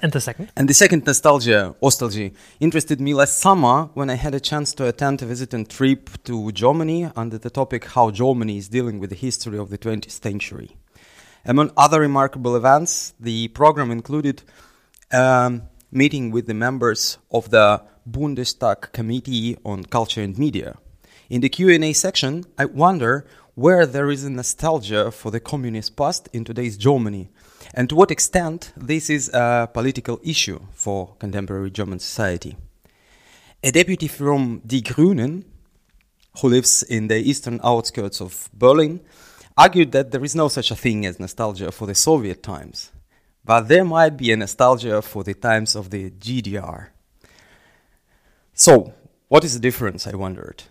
And 0.02 0.10
the 0.10 0.20
second? 0.20 0.50
And 0.56 0.68
the 0.68 0.74
second 0.74 1.06
nostalgia, 1.06 1.76
nostalgia, 1.80 2.30
interested 2.58 3.00
me 3.00 3.14
last 3.14 3.38
summer 3.38 3.90
when 3.94 4.10
I 4.10 4.14
had 4.14 4.34
a 4.34 4.40
chance 4.40 4.74
to 4.74 4.88
attend 4.88 5.22
a 5.22 5.26
visiting 5.26 5.66
trip 5.66 6.10
to 6.24 6.50
Germany 6.50 7.10
under 7.14 7.38
the 7.38 7.50
topic 7.50 7.84
How 7.84 8.10
Germany 8.10 8.58
is 8.58 8.68
Dealing 8.68 8.98
with 8.98 9.10
the 9.10 9.16
History 9.16 9.58
of 9.58 9.70
the 9.70 9.78
20th 9.78 10.10
Century. 10.10 10.76
Among 11.48 11.70
other 11.76 12.00
remarkable 12.00 12.56
events, 12.56 13.14
the 13.20 13.46
program 13.48 13.92
included 13.92 14.42
um, 15.12 15.62
meeting 15.92 16.32
with 16.32 16.48
the 16.48 16.54
members 16.54 17.18
of 17.30 17.50
the 17.50 17.82
Bundestag 18.10 18.92
Committee 18.92 19.56
on 19.64 19.84
Culture 19.84 20.22
and 20.22 20.36
Media. 20.36 20.76
In 21.30 21.42
the 21.42 21.48
Q&A 21.48 21.92
section, 21.92 22.44
I 22.58 22.64
wonder 22.64 23.28
where 23.54 23.86
there 23.86 24.10
is 24.10 24.24
a 24.24 24.30
nostalgia 24.30 25.12
for 25.12 25.30
the 25.30 25.38
communist 25.38 25.96
past 25.96 26.28
in 26.32 26.44
today's 26.44 26.76
Germany 26.76 27.30
and 27.74 27.88
to 27.88 27.94
what 27.94 28.10
extent 28.10 28.72
this 28.76 29.08
is 29.08 29.30
a 29.32 29.70
political 29.72 30.20
issue 30.24 30.60
for 30.72 31.14
contemporary 31.20 31.70
German 31.70 32.00
society. 32.00 32.56
A 33.62 33.70
deputy 33.70 34.08
from 34.08 34.62
Die 34.66 34.80
Grünen, 34.80 35.44
who 36.40 36.48
lives 36.48 36.82
in 36.82 37.06
the 37.06 37.18
eastern 37.18 37.60
outskirts 37.62 38.20
of 38.20 38.50
Berlin, 38.52 39.00
argued 39.56 39.92
that 39.92 40.10
there 40.10 40.24
is 40.24 40.34
no 40.34 40.48
such 40.48 40.70
a 40.70 40.76
thing 40.76 41.06
as 41.06 41.18
nostalgia 41.18 41.72
for 41.72 41.86
the 41.86 41.94
Soviet 41.94 42.42
times, 42.42 42.92
but 43.44 43.68
there 43.68 43.84
might 43.84 44.16
be 44.16 44.32
a 44.32 44.36
nostalgia 44.36 45.00
for 45.00 45.24
the 45.24 45.34
times 45.34 45.74
of 45.74 45.90
the 45.90 46.10
GDR. 46.10 46.88
So, 48.52 48.92
what 49.28 49.44
is 49.44 49.54
the 49.54 49.60
difference, 49.60 50.06
I 50.06 50.14
wondered? 50.14 50.64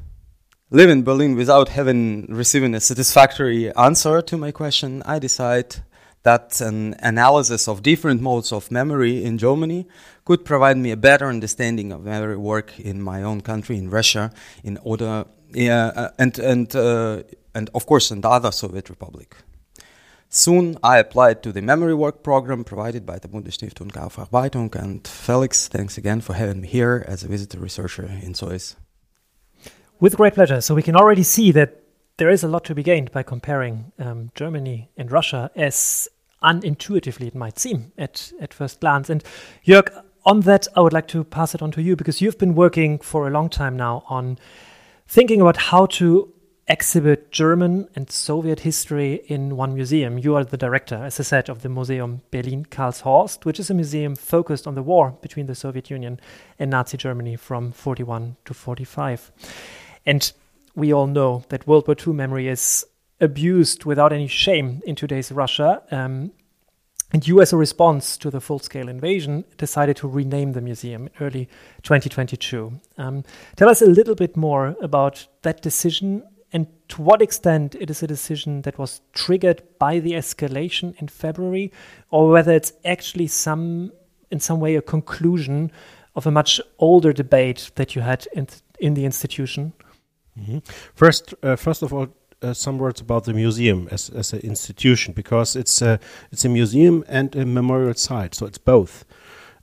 Live 0.72 0.90
in 0.90 1.04
Berlin 1.04 1.36
without 1.36 1.70
having 1.70 2.26
receiving 2.28 2.74
a 2.74 2.80
satisfactory 2.80 3.74
answer 3.76 4.22
to 4.22 4.38
my 4.38 4.52
question, 4.52 5.04
I 5.06 5.20
decide 5.20 5.76
that 6.24 6.60
an 6.60 6.96
analysis 7.00 7.68
of 7.68 7.84
different 7.84 8.20
modes 8.20 8.52
of 8.52 8.72
memory 8.72 9.24
in 9.24 9.38
Germany 9.38 9.88
could 10.26 10.44
provide 10.44 10.78
me 10.78 10.90
a 10.90 10.98
better 10.98 11.28
understanding 11.28 11.92
of 11.92 12.04
memory 12.04 12.36
work 12.36 12.80
in 12.80 13.00
my 13.00 13.22
own 13.22 13.42
country, 13.42 13.78
in 13.78 13.92
Russia, 13.92 14.32
in 14.64 14.80
order, 14.84 15.26
uh, 15.56 16.10
and 16.18 16.40
and 16.40 16.76
uh, 16.76 17.22
and 17.56 17.70
of 17.74 17.86
course 17.86 18.12
in 18.12 18.22
the 18.22 18.30
other 18.30 18.52
Soviet 18.52 18.90
Republic. 18.90 19.36
Soon 20.30 20.78
I 20.84 20.98
applied 20.98 21.42
to 21.44 21.52
the 21.52 21.62
memory 21.62 21.94
work 21.94 22.22
program 22.22 22.64
provided 22.64 23.06
by 23.06 23.20
the 23.20 23.28
Bundesstiftung 23.28 23.92
Aufarbeitung. 23.92 24.76
And 24.76 25.08
Felix, 25.08 25.68
thanks 25.68 25.98
again 25.98 26.20
for 26.20 26.34
having 26.34 26.62
me 26.62 26.68
here 26.68 27.06
as 27.08 27.24
a 27.24 27.28
visitor 27.28 27.60
researcher 27.60 28.06
in 28.06 28.34
ZOiS. 28.34 28.76
With 30.00 30.18
great 30.18 30.34
pleasure. 30.34 30.60
So 30.60 30.76
we 30.76 30.84
can 30.84 30.96
already 30.96 31.24
see 31.24 31.52
that 31.54 31.82
there 32.18 32.30
is 32.30 32.44
a 32.44 32.48
lot 32.48 32.66
to 32.66 32.76
be 32.76 32.84
gained 32.84 33.12
by 33.12 33.24
comparing 33.24 33.92
um, 33.98 34.32
Germany 34.36 34.90
and 34.98 35.12
Russia, 35.12 35.52
as 35.56 36.10
unintuitively 36.44 37.28
it 37.28 37.36
might 37.36 37.58
seem 37.58 37.92
at, 37.98 38.32
at 38.42 38.54
first 38.54 38.82
glance. 38.82 39.10
And 39.10 39.24
Jörg, 39.66 39.88
on 40.26 40.42
that, 40.42 40.68
I 40.76 40.82
would 40.82 40.94
like 40.94 41.08
to 41.10 41.24
pass 41.24 41.56
it 41.56 41.62
on 41.62 41.72
to 41.72 41.82
you 41.82 41.96
because 41.96 42.22
you've 42.22 42.38
been 42.38 42.56
working 42.56 43.00
for 43.00 43.28
a 43.28 43.32
long 43.32 43.50
time 43.50 43.78
now 43.78 44.04
on 44.08 44.38
thinking 45.08 45.40
about 45.40 45.58
how 45.58 45.86
to 45.86 46.34
exhibit 46.68 47.32
German 47.32 47.88
and 47.96 48.10
Soviet 48.10 48.62
history 48.62 49.22
in 49.28 49.56
one 49.56 49.76
museum. 49.76 50.18
You 50.18 50.36
are 50.36 50.44
the 50.44 50.58
director, 50.58 50.96
as 50.96 51.20
I 51.20 51.24
said, 51.24 51.48
of 51.48 51.62
the 51.62 51.70
Museum 51.70 52.22
Berlin 52.32 52.66
Karlshorst, 52.66 53.46
which 53.46 53.60
is 53.60 53.70
a 53.70 53.76
museum 53.76 54.16
focused 54.16 54.66
on 54.66 54.74
the 54.74 54.82
war 54.82 55.12
between 55.22 55.46
the 55.46 55.54
Soviet 55.54 55.92
Union 55.92 56.20
and 56.58 56.72
Nazi 56.72 56.98
Germany 56.98 57.36
from 57.36 57.72
41 57.72 58.38
to 58.46 58.54
45. 58.54 59.32
And 60.08 60.32
we 60.76 60.92
all 60.92 61.08
know 61.08 61.44
that 61.50 61.68
World 61.68 61.88
War 61.88 61.96
II 62.06 62.14
memory 62.14 62.48
is 62.48 62.86
abused 63.22 63.86
without 63.86 64.12
any 64.12 64.28
shame 64.28 64.82
in 64.86 64.96
today's 64.96 65.32
Russia. 65.32 65.84
Um, 65.92 66.32
and 67.14 67.26
you, 67.28 67.40
as 67.42 67.54
a 67.54 67.58
response 67.58 68.18
to 68.18 68.32
the 68.32 68.42
full 68.42 68.60
scale 68.60 68.90
invasion, 68.90 69.46
decided 69.58 69.98
to 69.98 70.08
rename 70.08 70.54
the 70.54 70.62
museum 70.62 71.04
in 71.04 71.26
early 71.26 71.46
2022. 71.84 72.74
Um, 72.98 73.24
tell 73.56 73.70
us 73.70 73.84
a 73.84 73.86
little 73.86 74.16
bit 74.16 74.36
more 74.36 74.76
about 74.82 75.28
that 75.44 75.62
decision 75.62 76.24
and 76.56 76.68
to 76.88 77.02
what 77.02 77.22
extent 77.22 77.76
it 77.76 77.90
is 77.90 78.02
a 78.02 78.08
decision 78.08 78.62
that 78.62 78.78
was 78.78 79.02
triggered 79.12 79.62
by 79.78 80.00
the 80.00 80.14
escalation 80.14 80.96
in 81.02 81.10
February, 81.10 81.70
or 82.12 82.30
whether 82.30 82.54
it's 82.54 82.72
actually 82.86 83.28
some, 83.28 83.92
in 84.32 84.40
some 84.40 84.62
way, 84.62 84.78
a 84.78 84.82
conclusion 84.82 85.70
of 86.16 86.26
a 86.26 86.32
much 86.32 86.62
older 86.80 87.12
debate 87.12 87.72
that 87.76 87.94
you 87.94 88.02
had 88.02 88.26
in, 88.34 88.48
in 88.80 88.94
the 88.94 89.04
institution. 89.04 89.74
Mm 90.38 90.46
-hmm. 90.46 90.62
First, 90.94 91.34
uh, 91.44 91.56
first 91.58 91.84
of 91.84 91.92
all, 91.92 92.08
uh, 92.42 92.54
some 92.54 92.78
words 92.80 93.02
about 93.02 93.24
the 93.24 93.34
museum 93.34 93.88
as, 93.92 94.12
as 94.14 94.34
an 94.34 94.40
institution 94.40 95.14
because 95.14 95.60
it's 95.60 95.82
a, 95.82 96.00
it's 96.32 96.46
a 96.46 96.50
museum 96.50 97.04
and 97.08 97.36
a 97.36 97.46
memorial 97.46 97.96
site, 97.96 98.36
so 98.36 98.46
it's 98.46 98.64
both. 98.64 99.06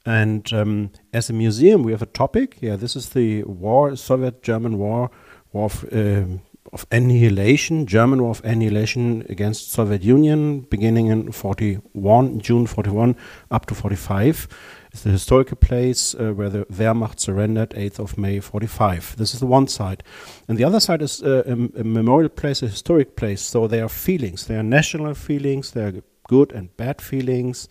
And 0.05 0.53
um, 0.53 0.91
as 1.13 1.31
a 1.31 1.33
museum, 1.33 1.85
we 1.85 1.93
have 1.93 2.05
a 2.05 2.13
topic. 2.13 2.57
Yeah, 2.61 2.79
this 2.79 2.97
is 2.97 3.09
the 3.09 3.43
war, 3.45 3.97
Soviet-German 3.97 4.77
war, 4.77 5.11
war 5.53 5.65
of, 5.65 5.85
um, 5.93 6.41
of 6.73 6.87
annihilation, 6.91 7.87
German 7.87 8.23
war 8.23 8.31
of 8.31 8.45
annihilation 8.45 9.27
against 9.29 9.73
Soviet 9.73 10.03
Union, 10.03 10.61
beginning 10.61 11.09
in 11.09 11.31
41, 11.31 12.41
June 12.41 12.67
41, 12.67 13.15
up 13.51 13.67
to 13.67 13.75
45. 13.75 14.49
It's 14.91 15.03
the 15.03 15.11
historical 15.11 15.57
place 15.57 16.15
uh, 16.15 16.33
where 16.33 16.49
the 16.49 16.65
Wehrmacht 16.67 17.21
surrendered 17.21 17.71
8th 17.71 17.99
of 17.99 18.19
May 18.19 18.41
45. 18.41 19.17
This 19.17 19.35
is 19.35 19.41
the 19.41 19.47
one 19.47 19.69
side. 19.69 20.03
And 20.49 20.59
the 20.59 20.65
other 20.65 20.81
side 20.81 21.03
is 21.03 21.23
uh, 21.23 21.43
a, 21.47 21.81
a, 21.81 21.85
memorial 21.85 22.29
place, 22.31 22.63
a 22.63 22.69
historic 22.69 23.17
place. 23.17 23.43
So 23.43 23.67
there 23.67 23.85
are 23.85 23.89
feelings. 23.89 24.47
There 24.47 24.59
are 24.59 24.63
national 24.63 25.15
feelings. 25.15 25.71
There 25.73 25.89
are 25.89 26.03
good 26.29 26.53
and 26.53 26.75
bad 26.77 27.01
feelings. 27.01 27.69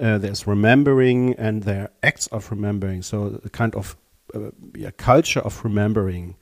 Uh, 0.00 0.18
there's 0.18 0.46
remembering 0.46 1.34
and 1.34 1.62
there 1.62 1.82
are 1.82 1.90
acts 2.02 2.26
of 2.28 2.50
remembering. 2.50 3.02
So 3.02 3.40
a 3.44 3.50
kind 3.50 3.74
of 3.74 3.96
uh, 4.34 4.50
yeah, 4.74 4.90
culture 4.96 5.40
of 5.40 5.64
remembering. 5.64 6.36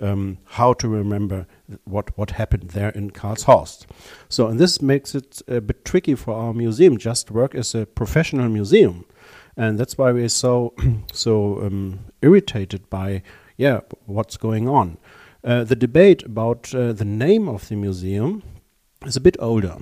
Um, 0.00 0.38
how 0.44 0.72
to 0.74 0.88
remember 0.88 1.46
what 1.84 2.18
what 2.18 2.32
happened 2.32 2.70
there 2.70 2.90
in 2.90 3.12
Karlshorst. 3.12 3.86
So, 4.28 4.48
and 4.48 4.58
this 4.58 4.82
makes 4.82 5.14
it 5.14 5.40
a 5.46 5.60
bit 5.60 5.84
tricky 5.84 6.16
for 6.16 6.34
our 6.34 6.52
museum 6.52 6.98
just 6.98 7.30
work 7.30 7.54
as 7.54 7.76
a 7.76 7.86
professional 7.86 8.48
museum 8.48 9.04
and 9.56 9.78
that's 9.78 9.96
why 9.96 10.12
we're 10.12 10.28
so 10.28 10.74
so 11.12 11.62
um, 11.62 12.00
irritated 12.22 12.88
by 12.90 13.22
yeah 13.56 13.80
what's 14.06 14.36
going 14.36 14.68
on. 14.68 14.98
Uh, 15.42 15.62
the 15.62 15.76
debate 15.76 16.22
about 16.22 16.74
uh, 16.74 16.92
the 16.92 17.04
name 17.04 17.48
of 17.48 17.68
the 17.68 17.76
museum 17.76 18.42
is 19.04 19.16
a 19.16 19.20
bit 19.20 19.36
older, 19.38 19.76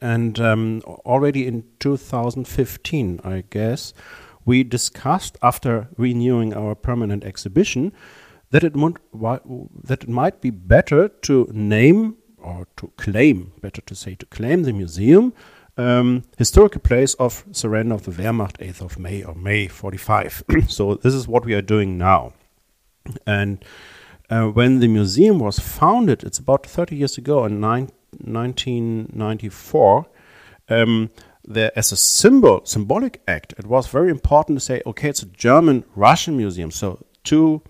and 0.00 0.38
um, 0.40 0.80
already 0.86 1.46
in 1.46 1.64
2015, 1.80 3.20
I 3.24 3.42
guess, 3.50 3.92
we 4.44 4.62
discussed 4.62 5.36
after 5.42 5.88
renewing 5.96 6.54
our 6.54 6.76
permanent 6.76 7.24
exhibition 7.24 7.92
that 8.50 8.64
it, 8.64 8.74
that 8.74 10.02
it 10.02 10.08
might 10.08 10.40
be 10.40 10.50
better 10.50 11.08
to 11.08 11.48
name 11.52 12.16
or 12.38 12.66
to 12.76 12.92
claim, 12.96 13.52
better 13.60 13.82
to 13.82 13.94
say, 13.94 14.14
to 14.14 14.26
claim 14.26 14.62
the 14.62 14.72
museum 14.72 15.34
um, 15.78 16.24
historical 16.36 16.80
place 16.80 17.14
of 17.14 17.44
surrender 17.52 17.94
of 17.94 18.02
the 18.02 18.10
Wehrmacht, 18.10 18.58
8th 18.58 18.82
of 18.82 18.98
May 18.98 19.22
or 19.22 19.34
May 19.34 19.68
45. 19.68 20.42
so 20.68 20.96
this 20.96 21.14
is 21.14 21.26
what 21.28 21.46
we 21.46 21.54
are 21.54 21.62
doing 21.62 21.96
now. 21.96 22.32
And 23.26 23.64
uh, 24.28 24.48
when 24.48 24.80
the 24.80 24.88
museum 24.88 25.38
was 25.38 25.60
founded, 25.60 26.24
it's 26.24 26.38
about 26.38 26.66
30 26.66 26.96
years 26.96 27.16
ago 27.16 27.46
in 27.46 27.60
1994, 27.60 30.06
um, 30.68 31.10
there, 31.44 31.70
as 31.76 31.92
a 31.92 31.96
symbol, 31.96 32.60
symbolic 32.64 33.22
act, 33.26 33.54
it 33.56 33.66
was 33.66 33.86
very 33.86 34.10
important 34.10 34.58
to 34.58 34.64
say, 34.64 34.82
okay, 34.84 35.08
it's 35.08 35.22
a 35.22 35.26
German-Russian 35.26 36.36
museum, 36.36 36.70
so 36.70 37.02
two 37.24 37.62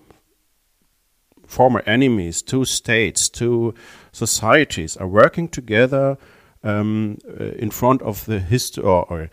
former 1.49 1.81
enemies, 1.85 2.41
two 2.41 2.63
states, 2.63 3.27
two 3.27 3.73
societies 4.11 4.95
are 4.95 5.07
working 5.07 5.49
together 5.49 6.17
um, 6.63 7.17
uh, 7.27 7.45
in 7.57 7.71
front 7.71 8.01
of 8.03 8.25
the 8.25 8.39
history 8.39 8.83
or, 8.83 9.05
or, 9.09 9.29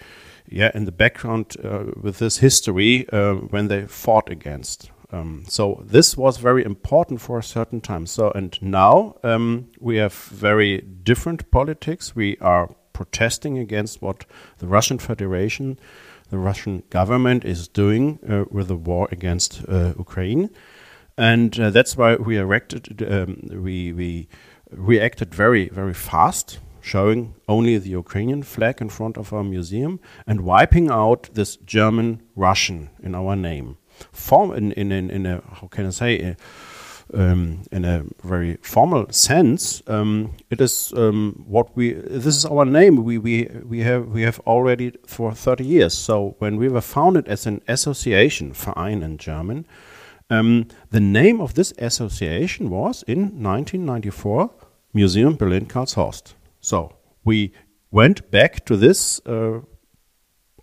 yeah, 0.49 0.71
in 0.75 0.85
the 0.85 0.93
background 0.93 1.57
uh, 1.63 1.85
with 2.01 2.19
this 2.19 2.39
history 2.39 3.07
uh, 3.11 3.35
when 3.35 3.69
they 3.69 3.87
fought 3.87 4.31
against. 4.31 4.91
Um, 5.13 5.45
so 5.49 5.83
this 5.85 6.17
was 6.17 6.39
very 6.39 6.65
important 6.65 7.21
for 7.21 7.39
a 7.39 7.43
certain 7.43 7.81
time. 7.81 8.07
So 8.07 8.31
and 8.31 8.57
now 8.63 9.17
um, 9.23 9.69
we 9.79 9.97
have 9.97 10.15
very 10.15 10.81
different 10.81 11.51
politics. 11.51 12.17
We 12.17 12.39
are 12.41 12.75
protesting 12.93 13.59
against 13.59 14.01
what 14.01 14.25
the 14.59 14.67
Russian 14.67 14.99
Federation, 14.99 15.79
the 16.31 16.39
Russian 16.39 16.83
government 16.91 17.45
is 17.45 17.69
doing 17.69 18.19
uh, 18.29 18.45
with 18.51 18.69
the 18.69 18.77
war 18.77 19.07
against 19.13 19.63
uh, 19.69 19.93
Ukraine, 19.99 20.49
and 21.17 21.59
uh, 21.59 21.71
that's 21.71 21.97
why 21.97 22.17
we 22.17 22.37
erected 22.37 23.03
um, 23.11 23.49
we 23.51 23.93
we 23.93 24.29
reacted 24.71 25.35
very 25.35 25.69
very 25.69 25.95
fast 25.95 26.59
showing 26.87 27.35
only 27.49 27.79
the 27.79 27.91
Ukrainian 27.91 28.43
flag 28.45 28.81
in 28.81 28.89
front 28.89 29.19
of 29.19 29.33
our 29.33 29.43
museum 29.43 29.99
and 30.27 30.43
wiping 30.43 30.89
out 30.89 31.29
this 31.35 31.57
German 31.57 32.23
Russian 32.37 32.91
in 33.03 33.13
our 33.15 33.35
name. 33.35 33.77
Form 34.13 34.53
in, 34.53 34.71
in, 34.73 34.93
in, 34.93 35.11
in 35.11 35.27
a, 35.27 35.43
how 35.53 35.67
can 35.67 35.87
I 35.87 35.91
say, 35.91 36.13
a, 36.21 36.37
um, 37.13 37.63
in 37.73 37.85
a 37.85 38.05
very 38.23 38.59
formal 38.63 39.07
sense, 39.11 39.83
um, 39.89 40.35
it 40.51 40.61
is 40.61 40.93
um, 40.97 41.45
what 41.47 41.77
we. 41.77 41.93
This 41.93 42.37
is 42.37 42.45
our 42.45 42.65
name. 42.65 43.05
We 43.05 43.17
we 43.19 43.49
we 43.65 43.81
have 43.81 44.09
we 44.09 44.23
have 44.23 44.41
already 44.41 44.93
for 45.07 45.33
thirty 45.33 45.65
years. 45.65 45.95
So 45.95 46.35
when 46.41 46.57
we 46.57 46.69
were 46.69 46.81
founded 46.81 47.29
as 47.29 47.47
an 47.47 47.63
association, 47.69 48.53
Verein 48.53 49.03
in 49.03 49.19
German, 49.19 49.67
um, 50.31 50.67
the 50.91 51.01
name 51.01 51.41
of 51.41 51.55
this 51.55 51.73
association 51.79 52.71
was 52.71 53.03
in 53.05 53.43
1994 53.43 54.51
Museum 54.93 55.37
Berlin 55.37 55.67
Karlshorst. 55.67 56.35
So 56.61 56.97
we 57.25 57.53
went 57.91 58.31
back 58.31 58.65
to 58.67 58.77
this 58.77 59.21
uh, 59.27 59.61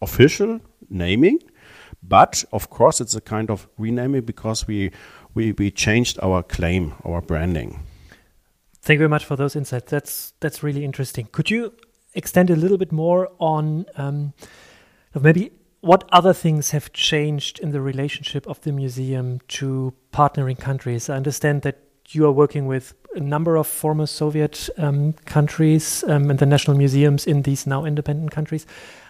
official 0.02 0.60
naming, 0.90 1.40
but 2.02 2.44
of 2.52 2.70
course 2.70 3.00
it's 3.00 3.16
a 3.16 3.22
kind 3.22 3.50
of 3.50 3.68
renaming 3.78 4.22
because 4.22 4.68
we 4.68 4.92
we, 5.36 5.52
we 5.54 5.72
changed 5.72 6.20
our 6.22 6.44
claim, 6.44 6.94
our 7.04 7.20
branding. 7.20 7.84
Thank 8.82 8.98
you 8.98 9.00
very 9.00 9.10
much 9.10 9.26
for 9.26 9.36
those 9.36 9.56
insights. 9.56 9.90
That's 9.90 10.34
that's 10.40 10.62
really 10.62 10.84
interesting. 10.84 11.28
Could 11.32 11.50
you 11.50 11.74
extend 12.14 12.50
a 12.50 12.56
little 12.56 12.78
bit 12.78 12.92
more 12.92 13.30
on 13.40 13.86
um, 13.96 14.34
maybe 15.20 15.52
what 15.84 16.08
other 16.14 16.32
things 16.32 16.72
have 16.72 16.94
changed 16.94 17.60
in 17.60 17.72
the 17.72 17.82
relationship 17.82 18.48
of 18.48 18.62
the 18.62 18.72
museum 18.72 19.42
to 19.50 19.94
partnering 20.14 20.58
countries? 20.58 21.10
I 21.10 21.18
understand 21.18 21.64
that 21.64 21.78
you 22.08 22.26
are 22.26 22.32
working 22.32 22.68
with 22.68 22.94
a 23.16 23.20
number 23.20 23.58
of 23.58 23.68
former 23.68 24.06
Soviet 24.06 24.70
um, 24.78 25.12
countries 25.26 26.02
um, 26.08 26.30
and 26.30 26.40
the 26.40 26.46
national 26.46 26.78
museums 26.78 27.28
in 27.28 27.42
these 27.42 27.68
now 27.68 27.84
independent 27.84 28.32
countries. 28.32 28.66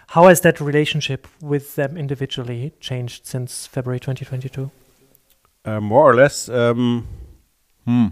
How 0.07 0.27
has 0.27 0.41
that 0.41 0.59
relationship 0.59 1.27
with 1.41 1.75
them 1.75 1.95
individually 1.95 2.73
changed 2.79 3.27
since 3.27 3.67
February 3.67 3.99
2022? 3.99 4.71
Uh, 5.65 5.79
more 5.79 6.09
or 6.09 6.15
less, 6.15 6.49
um, 6.49 7.07
hmm. 7.85 8.07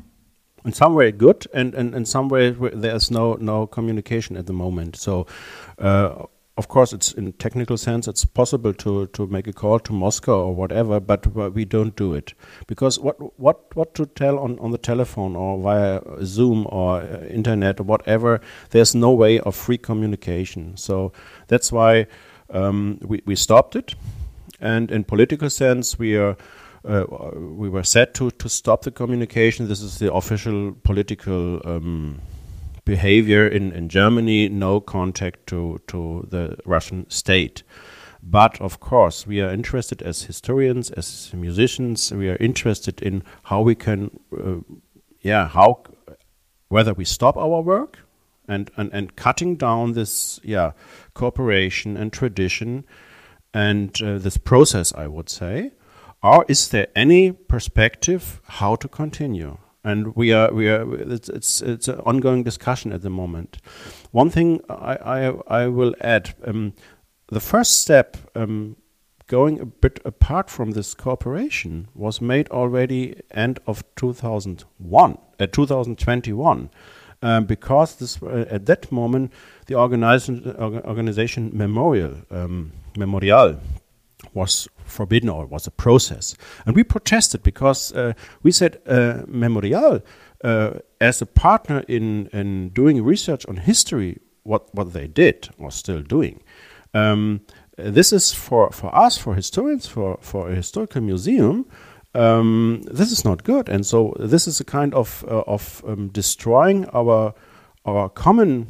in 0.64 0.72
some 0.72 0.94
way 0.94 1.12
good, 1.12 1.48
and, 1.52 1.74
in 1.74 2.06
some 2.06 2.30
way 2.30 2.52
there's 2.52 3.10
no 3.10 3.34
no 3.34 3.66
communication 3.66 4.38
at 4.38 4.46
the 4.46 4.54
moment. 4.54 4.96
So, 4.98 5.26
uh, 5.80 6.28
of 6.58 6.68
course, 6.68 6.92
it's 6.92 7.14
in 7.14 7.32
technical 7.34 7.78
sense 7.78 8.08
it's 8.08 8.26
possible 8.26 8.74
to 8.74 9.08
to 9.08 9.28
make 9.28 9.48
a 9.48 9.54
call 9.54 9.80
to 9.80 9.94
Moscow 9.94 10.48
or 10.48 10.54
whatever, 10.54 11.00
but 11.00 11.26
we 11.54 11.66
don't 11.66 11.96
do 11.96 12.14
it 12.14 12.34
because 12.68 13.00
what 13.00 13.40
what 13.40 13.76
what 13.76 13.96
to 13.96 14.06
tell 14.06 14.38
on 14.38 14.60
on 14.60 14.72
the 14.72 14.78
telephone 14.78 15.36
or 15.36 15.58
via 15.60 16.02
Zoom 16.24 16.68
or 16.70 17.02
uh, 17.02 17.24
internet 17.30 17.80
or 17.80 17.84
whatever. 17.84 18.42
There's 18.72 18.94
no 18.94 19.12
way 19.12 19.40
of 19.40 19.56
free 19.56 19.78
communication. 19.78 20.76
So 20.76 21.14
that's 21.48 21.72
why 21.72 22.08
um, 22.50 23.00
we 23.02 23.22
we 23.26 23.36
stopped 23.36 23.76
it, 23.78 23.96
and 24.60 24.92
in 24.92 25.06
political 25.06 25.50
sense 25.50 25.98
we 25.98 26.18
are 26.18 26.36
uh, 26.84 27.06
we 27.34 27.70
were 27.70 27.84
set 27.84 28.14
to, 28.16 28.32
to 28.32 28.50
stop 28.50 28.82
the 28.82 28.92
communication. 28.92 29.68
This 29.68 29.82
is 29.82 30.00
the 30.00 30.12
official 30.14 30.76
political 30.84 31.62
um, 31.66 32.20
behavior 32.86 33.48
in, 33.48 33.72
in 33.72 33.90
Germany, 33.90 34.50
no 34.50 34.80
contact 34.80 35.48
to, 35.48 35.80
to 35.88 36.28
the 36.30 36.58
Russian 36.66 37.10
state. 37.10 37.64
But 38.24 38.62
of 38.62 38.80
course, 38.80 39.26
we 39.26 39.42
are 39.42 39.50
interested 39.52 40.02
as 40.02 40.24
historians, 40.24 40.92
as 40.92 41.34
musicians, 41.34 42.12
we 42.12 42.30
are 42.30 42.38
interested 42.40 43.02
in 43.02 43.24
how 43.44 43.62
we 43.62 43.76
can, 43.76 44.12
uh, 44.32 44.58
yeah, 45.22 45.48
how, 45.48 45.84
whether 46.70 46.94
we 46.94 47.06
stop 47.06 47.36
our 47.38 47.62
work 47.62 48.00
and, 48.48 48.70
and, 48.78 48.92
and 48.94 49.16
cutting 49.16 49.56
down 49.56 49.94
this, 49.94 50.40
yeah, 50.44 50.72
cooperation 51.14 51.98
and 51.98 52.14
tradition 52.14 52.86
and 53.54 54.02
uh, 54.02 54.18
this 54.18 54.38
process, 54.38 54.94
I 54.94 55.08
would 55.08 55.30
say, 55.30 55.72
or 56.22 56.46
is 56.48 56.70
there 56.70 56.88
any 56.96 57.32
perspective 57.32 58.42
how 58.46 58.76
to 58.76 58.88
continue? 58.88 59.58
And 59.84 60.16
we 60.16 60.32
are 60.32 60.54
we 60.54 60.70
are 60.70 60.94
it's 61.12 61.30
it's, 61.30 61.62
it's 61.62 61.88
an 61.88 62.00
ongoing 62.02 62.44
discussion 62.44 62.94
at 62.94 63.02
the 63.02 63.10
moment. 63.10 63.58
One 64.12 64.30
thing 64.30 64.62
I 64.70 64.96
I, 64.96 65.64
I 65.64 65.68
will 65.68 65.96
add. 66.02 66.36
Um, 66.46 66.74
the 67.32 67.40
first 67.40 67.82
step 67.82 68.18
um, 68.36 68.76
going 69.28 69.62
a 69.62 69.66
bit 69.66 70.02
apart 70.04 70.50
from 70.50 70.72
this 70.72 70.94
cooperation 70.94 71.88
was 71.96 72.20
made 72.20 72.50
already 72.50 73.16
end 73.32 73.60
of 73.66 73.84
2001 73.96 75.18
uh, 75.40 75.48
2021 75.48 76.70
um, 77.22 77.46
because 77.46 77.96
this 77.96 78.22
uh, 78.22 78.46
at 78.50 78.66
that 78.66 78.92
moment 78.92 79.32
the 79.68 79.76
organization 79.76 80.54
organization 80.60 81.50
memorial 81.54 82.14
um, 82.30 82.74
memorial 82.98 83.58
was 84.34 84.68
forbidden 84.86 85.30
or 85.30 85.46
was 85.46 85.68
a 85.68 85.72
process. 85.72 86.36
And 86.66 86.76
we 86.76 86.84
protested 86.84 87.44
because 87.44 87.94
uh, 87.94 88.14
we 88.44 88.52
said 88.52 88.82
uh, 88.88 89.24
Memorial, 89.28 90.02
uh, 90.44 90.72
as 91.00 91.22
a 91.22 91.26
partner 91.26 91.84
in, 91.88 92.28
in 92.28 92.70
doing 92.70 93.04
research 93.04 93.46
on 93.48 93.58
history, 93.58 94.20
what, 94.44 94.74
what 94.74 94.94
they 94.94 95.08
did 95.08 95.50
was 95.58 95.76
still 95.76 96.02
doing. 96.02 96.42
Um, 96.94 97.42
this 97.78 98.12
is 98.12 98.34
for, 98.34 98.72
for 98.72 98.94
us, 98.96 99.18
for 99.18 99.36
historians, 99.36 99.88
for, 99.88 100.18
for 100.22 100.50
a 100.50 100.56
historical 100.56 101.02
museum. 101.02 101.66
Um, 102.14 102.82
this 102.92 103.12
is 103.12 103.24
not 103.24 103.44
good, 103.44 103.70
and 103.70 103.86
so 103.86 104.14
this 104.20 104.46
is 104.46 104.60
a 104.60 104.66
kind 104.66 104.94
of 104.94 105.24
uh, 105.30 105.44
of 105.48 105.82
um, 105.88 106.10
destroying 106.10 106.86
our 106.94 107.34
our 107.86 108.10
common 108.10 108.68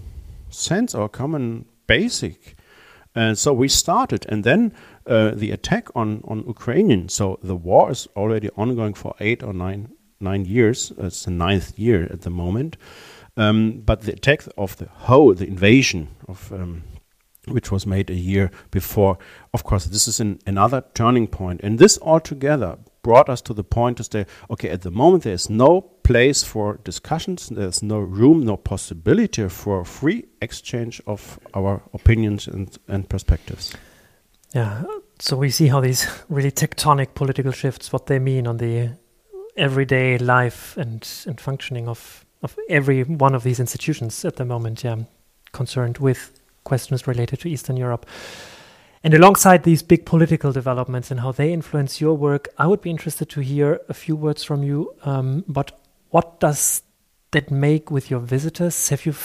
sense, 0.50 0.94
our 0.94 1.10
common 1.10 1.66
basic. 1.88 2.56
And 3.16 3.38
so 3.38 3.52
we 3.52 3.68
started, 3.68 4.28
and 4.30 4.44
then 4.44 4.74
uh, 5.08 5.32
the 5.32 5.52
attack 5.52 5.90
on, 5.96 6.22
on 6.26 6.44
Ukrainian. 6.48 7.10
So 7.10 7.40
the 7.44 7.56
war 7.56 7.92
is 7.92 8.08
already 8.16 8.50
ongoing 8.56 8.94
for 8.94 9.16
eight 9.20 9.44
or 9.44 9.54
nine 9.54 9.90
nine 10.20 10.46
years. 10.46 10.94
It's 10.98 11.26
the 11.26 11.32
ninth 11.32 11.78
year 11.78 12.08
at 12.12 12.22
the 12.22 12.30
moment. 12.30 12.78
Um, 13.38 13.82
but 13.86 14.02
the 14.02 14.14
attack 14.14 14.44
of 14.58 14.78
the 14.78 14.88
whole, 14.88 15.34
the 15.34 15.48
invasion 15.48 16.10
of 16.28 16.52
um, 16.52 16.84
which 17.48 17.72
was 17.72 17.88
made 17.88 18.10
a 18.10 18.16
year 18.16 18.52
before, 18.70 19.18
of 19.54 19.64
course, 19.64 19.86
this 19.86 20.08
is 20.08 20.20
an, 20.20 20.40
another 20.46 20.84
turning 20.94 21.28
point. 21.28 21.62
And 21.64 21.80
this 21.80 21.98
altogether 22.02 22.78
brought 23.02 23.30
us 23.30 23.42
to 23.42 23.54
the 23.54 23.64
point 23.64 23.98
to 23.98 24.04
say, 24.04 24.26
okay, 24.50 24.70
at 24.70 24.82
the 24.82 24.92
moment 24.92 25.24
there's 25.24 25.50
no 25.50 25.82
place 25.82 26.44
for 26.44 26.80
discussions, 26.84 27.50
there's 27.50 27.82
no 27.82 27.98
room, 28.00 28.46
no 28.46 28.58
possibility 28.58 29.48
for 29.50 29.84
free 29.86 30.26
exchange 30.42 31.02
of 31.08 31.40
our 31.56 31.82
opinions 31.94 32.48
and, 32.48 32.78
and 32.88 33.10
perspectives. 33.10 33.74
Yeah, 34.54 34.84
so 35.20 35.38
we 35.38 35.50
see 35.50 35.68
how 35.68 35.80
these 35.80 36.08
really 36.30 36.52
tectonic 36.52 37.14
political 37.14 37.52
shifts, 37.52 37.94
what 37.94 38.08
they 38.08 38.20
mean 38.20 38.48
on 38.48 38.58
the 38.58 38.92
everyday 39.56 40.18
life 40.18 40.78
and, 40.78 41.08
and 41.26 41.40
functioning 41.40 41.88
of, 41.88 42.26
of 42.42 42.58
every 42.70 43.04
one 43.04 43.36
of 43.36 43.44
these 43.44 43.60
institutions 43.60 44.26
at 44.26 44.36
the 44.36 44.46
moment, 44.46 44.84
yeah, 44.84 44.98
concerned 45.52 45.98
with 46.00 46.40
questions 46.64 47.08
related 47.08 47.40
to 47.42 47.50
Eastern 47.50 47.78
Europe. 47.78 48.06
And 49.04 49.14
alongside 49.14 49.64
these 49.64 49.82
big 49.82 50.06
political 50.06 50.52
developments 50.52 51.10
and 51.10 51.22
how 51.22 51.32
they 51.32 51.52
influence 51.52 52.00
your 52.00 52.16
work, 52.16 52.50
I 52.58 52.68
would 52.68 52.82
be 52.82 52.92
interested 52.92 53.30
to 53.30 53.42
hear 53.42 53.80
a 53.90 53.94
few 53.94 54.16
words 54.16 54.44
from 54.44 54.64
you. 54.64 54.94
Um, 55.04 55.44
but 55.48 55.80
what 56.10 56.40
does 56.40 56.84
that 57.32 57.50
make 57.50 57.90
with 57.90 58.12
your 58.12 58.20
visitors? 58.20 58.90
Have 58.90 59.06
you 59.06 59.16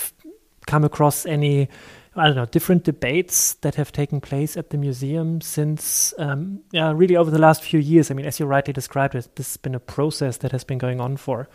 come 0.66 0.84
across 0.84 1.26
any 1.26 1.68
I 2.16 2.26
don't 2.26 2.36
know, 2.36 2.46
different 2.46 2.84
debates 2.84 3.54
that 3.54 3.74
have 3.74 3.92
taken 3.92 4.20
place 4.20 4.56
at 4.56 4.70
the 4.70 4.78
museum 4.78 5.40
since, 5.42 6.14
um, 6.18 6.60
yeah, 6.72 6.92
really 6.94 7.16
over 7.16 7.30
the 7.30 7.38
last 7.38 7.62
few 7.62 7.78
years. 7.78 8.10
I 8.10 8.14
mean, 8.14 8.26
as 8.26 8.40
you 8.40 8.46
rightly 8.46 8.72
described 8.72 9.14
it, 9.14 9.36
this 9.36 9.50
has 9.50 9.56
been 9.58 9.74
a 9.74 9.80
process 9.80 10.38
that 10.38 10.52
has 10.52 10.64
been 10.64 10.78
going 10.78 11.00
on 11.00 11.16
for 11.16 11.48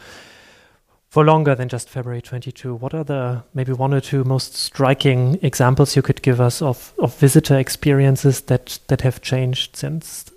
for 1.10 1.26
longer 1.26 1.54
than 1.54 1.68
just 1.68 1.90
February 1.90 2.22
22. 2.22 2.74
What 2.76 2.94
are 2.94 3.04
the 3.04 3.44
maybe 3.54 3.74
one 3.74 3.94
or 3.94 4.00
two 4.00 4.24
most 4.24 4.56
striking 4.56 5.38
examples 5.42 5.96
you 5.96 6.02
could 6.02 6.22
give 6.22 6.40
us 6.40 6.62
of, 6.62 6.94
of 7.00 7.14
visitor 7.18 7.60
experiences 7.60 8.42
that 8.42 8.80
that 8.88 9.02
have 9.02 9.22
changed 9.22 9.76
since 9.76 10.32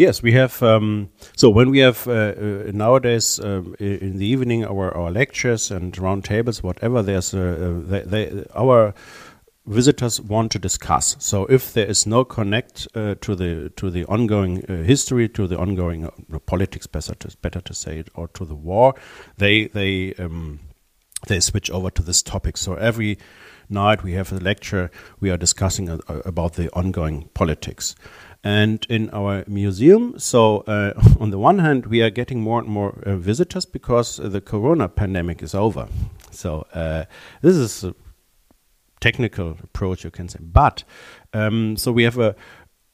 Yes, 0.00 0.22
we 0.22 0.32
have. 0.32 0.62
Um, 0.62 1.10
so 1.36 1.50
when 1.50 1.68
we 1.68 1.80
have 1.80 2.08
uh, 2.08 2.12
uh, 2.12 2.70
nowadays 2.72 3.38
um, 3.38 3.76
in 3.78 4.16
the 4.16 4.24
evening 4.24 4.64
our, 4.64 4.96
our 4.96 5.10
lectures 5.10 5.70
and 5.70 5.92
roundtables, 5.92 6.62
whatever, 6.62 7.02
there's 7.02 7.34
uh, 7.34 7.82
uh, 7.84 7.86
they, 7.86 8.00
they, 8.04 8.44
our 8.54 8.94
visitors 9.66 10.18
want 10.18 10.52
to 10.52 10.58
discuss. 10.58 11.16
So 11.18 11.44
if 11.50 11.74
there 11.74 11.84
is 11.84 12.06
no 12.06 12.24
connect 12.24 12.88
uh, 12.94 13.16
to 13.20 13.34
the 13.34 13.72
to 13.76 13.90
the 13.90 14.06
ongoing 14.06 14.64
uh, 14.70 14.84
history, 14.84 15.28
to 15.28 15.46
the 15.46 15.58
ongoing 15.58 16.08
politics, 16.46 16.86
better 16.86 17.14
to, 17.16 17.36
better 17.42 17.60
to 17.60 17.74
say 17.74 17.98
it, 17.98 18.08
or 18.14 18.28
to 18.28 18.46
the 18.46 18.54
war, 18.54 18.94
they 19.36 19.66
they 19.66 20.14
um, 20.14 20.60
they 21.26 21.40
switch 21.40 21.70
over 21.70 21.90
to 21.90 22.02
this 22.02 22.22
topic. 22.22 22.56
So 22.56 22.72
every 22.76 23.18
night 23.68 24.02
we 24.02 24.14
have 24.14 24.32
a 24.32 24.36
lecture, 24.36 24.90
we 25.20 25.30
are 25.30 25.36
discussing 25.36 26.00
about 26.08 26.54
the 26.54 26.70
ongoing 26.72 27.28
politics 27.34 27.94
and 28.42 28.86
in 28.88 29.10
our 29.10 29.44
museum. 29.46 30.18
So, 30.18 30.58
uh, 30.60 30.92
on 31.20 31.30
the 31.30 31.38
one 31.38 31.58
hand, 31.58 31.86
we 31.86 32.02
are 32.02 32.10
getting 32.10 32.40
more 32.40 32.60
and 32.60 32.68
more 32.68 33.02
uh, 33.04 33.16
visitors 33.16 33.64
because 33.64 34.18
uh, 34.18 34.28
the 34.28 34.40
corona 34.40 34.88
pandemic 34.88 35.42
is 35.42 35.54
over. 35.54 35.88
So, 36.30 36.66
uh, 36.74 37.04
this 37.42 37.56
is 37.56 37.84
a 37.84 37.94
technical 39.00 39.56
approach, 39.62 40.04
you 40.04 40.10
can 40.10 40.28
say. 40.28 40.38
But, 40.40 40.84
um, 41.32 41.76
so 41.76 41.92
we 41.92 42.04
have 42.04 42.18
a 42.18 42.34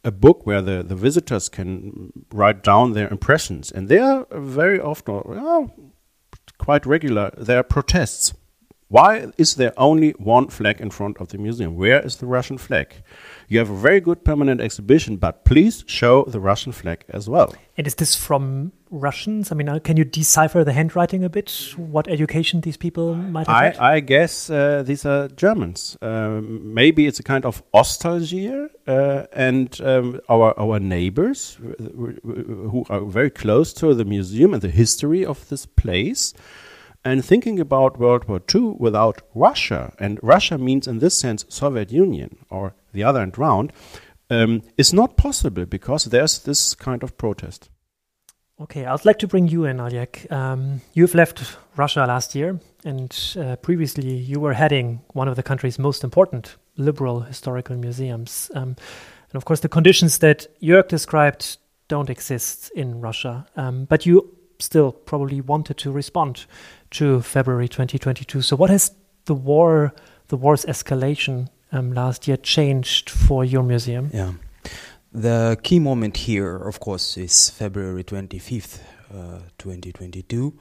a 0.05 0.13
book 0.13 0.47
where 0.47 0.63
the, 0.63 0.85
the 0.85 0.95
visitors 0.95 1.49
can 1.49 2.13
write 2.33 2.63
down 2.63 2.93
their 2.93 3.09
impressions, 3.09 3.73
and 3.73 3.89
they 3.89 3.99
are 3.99 4.25
very 4.31 4.79
often, 4.79 5.21
well, 5.25 5.75
quite 6.59 6.87
regular. 6.87 7.33
There 7.37 7.59
are 7.59 7.65
protests. 7.65 8.33
Why 8.89 9.33
is 9.37 9.57
there 9.57 9.73
only 9.77 10.13
one 10.13 10.47
flag 10.47 10.81
in 10.81 10.91
front 10.91 11.19
of 11.19 11.29
the 11.29 11.39
museum? 11.39 11.75
Where 11.75 12.01
is 12.01 12.17
the 12.17 12.27
Russian 12.27 12.57
flag? 12.57 12.95
You 13.49 13.59
have 13.59 13.69
a 13.69 13.75
very 13.75 14.01
good 14.01 14.25
permanent 14.25 14.61
exhibition, 14.61 15.17
but 15.17 15.45
please 15.45 15.83
show 15.89 16.23
the 16.25 16.39
Russian 16.39 16.71
flag 16.71 17.05
as 17.09 17.29
well. 17.29 17.53
And 17.77 17.89
is 17.89 17.97
this 17.97 18.15
from 18.15 18.71
Russians? 18.91 19.51
I 19.51 19.57
mean, 19.57 19.69
uh, 19.69 19.81
can 19.81 19.97
you 19.97 20.05
decipher 20.05 20.63
the 20.63 20.73
handwriting 20.73 21.25
a 21.25 21.29
bit? 21.29 21.75
What 21.77 22.07
education 22.07 22.61
these 22.61 22.77
people 22.77 23.17
might 23.17 23.49
have 23.49 23.57
I, 23.57 23.65
had? 23.65 23.77
I 23.79 24.01
guess 24.01 24.51
uh, 24.51 24.85
these 24.85 25.05
are 25.05 25.27
Germans. 25.29 25.97
Um, 26.01 26.73
maybe 26.73 27.09
it's 27.09 27.19
a 27.19 27.25
kind 27.25 27.45
of 27.45 27.65
nostalgia, 27.75 28.71
uh, 28.87 29.25
and 29.33 29.81
um, 29.81 30.21
our 30.29 30.57
our 30.61 30.79
neighbors 30.79 31.59
who 31.61 32.85
are 32.89 33.01
very 33.01 33.31
close 33.31 33.73
to 33.75 33.95
the 33.95 34.05
museum 34.05 34.55
and 34.55 34.63
the 34.63 34.71
history 34.71 35.25
of 35.25 35.49
this 35.49 35.67
place 35.67 36.35
and 37.07 37.25
thinking 37.25 37.61
about 37.61 38.01
World 38.01 38.25
War 38.25 38.41
II 38.53 38.75
without 38.79 39.23
Russia, 39.33 39.93
and 40.01 40.19
Russia 40.23 40.59
means 40.59 40.89
in 40.89 40.99
this 40.99 41.17
sense 41.17 41.45
Soviet 41.49 41.93
Union 41.93 42.39
or 42.51 42.75
the 42.93 43.05
other 43.05 43.21
end 43.21 43.39
round, 43.39 43.73
um, 44.29 44.63
is 44.77 44.93
not 44.93 45.17
possible 45.17 45.67
because 45.67 46.07
there's 46.07 46.41
this 46.41 46.75
kind 46.75 47.05
of 47.05 47.17
protest. 47.17 47.71
Okay, 48.61 48.85
I'd 48.87 49.05
like 49.05 49.21
to 49.21 49.29
bring 49.29 49.47
you 49.47 49.67
in, 49.67 49.79
Oleg. 49.79 50.27
Um, 50.31 50.81
you've 50.95 51.15
left 51.15 51.57
Russia 51.77 52.07
last 52.07 52.35
year, 52.35 52.59
and 52.85 53.37
uh, 53.39 53.55
previously 53.57 54.13
you 54.13 54.41
were 54.41 54.55
heading 54.55 55.01
one 55.13 55.29
of 55.29 55.37
the 55.37 55.45
country's 55.45 55.79
most 55.79 56.03
important 56.03 56.57
liberal 56.77 57.21
historical 57.21 57.77
museums. 57.77 58.51
Um, 58.55 58.75
and 59.31 59.35
of 59.37 59.45
course, 59.45 59.61
the 59.61 59.69
conditions 59.69 60.19
that 60.19 60.49
Jörg 60.61 60.89
described 60.89 61.59
don't 61.87 62.11
exist 62.11 62.73
in 62.75 63.01
Russia. 63.01 63.47
Um, 63.57 63.85
but 63.85 64.07
you 64.07 64.37
still 64.59 64.93
probably 64.93 65.41
wanted 65.41 65.77
to 65.79 65.93
respond 65.93 66.47
to 66.91 67.21
February 67.23 67.69
2022. 67.69 68.43
So, 68.43 68.57
what 68.57 68.71
has 68.71 68.93
the 69.25 69.35
war, 69.35 69.95
the 70.29 70.37
war's 70.37 70.65
escalation 70.65 71.49
um, 71.73 71.93
last 71.93 72.27
year, 72.29 72.37
changed 72.37 73.11
for 73.11 73.45
your 73.45 73.63
museum? 73.63 74.11
Yeah. 74.13 74.33
The 75.13 75.59
key 75.63 75.79
moment 75.79 76.17
here, 76.17 76.57
of 76.57 76.81
course, 76.81 77.17
is 77.17 77.51
February 77.51 78.05
25th, 78.05 78.81
uh, 79.11 79.39
2022. 79.59 80.53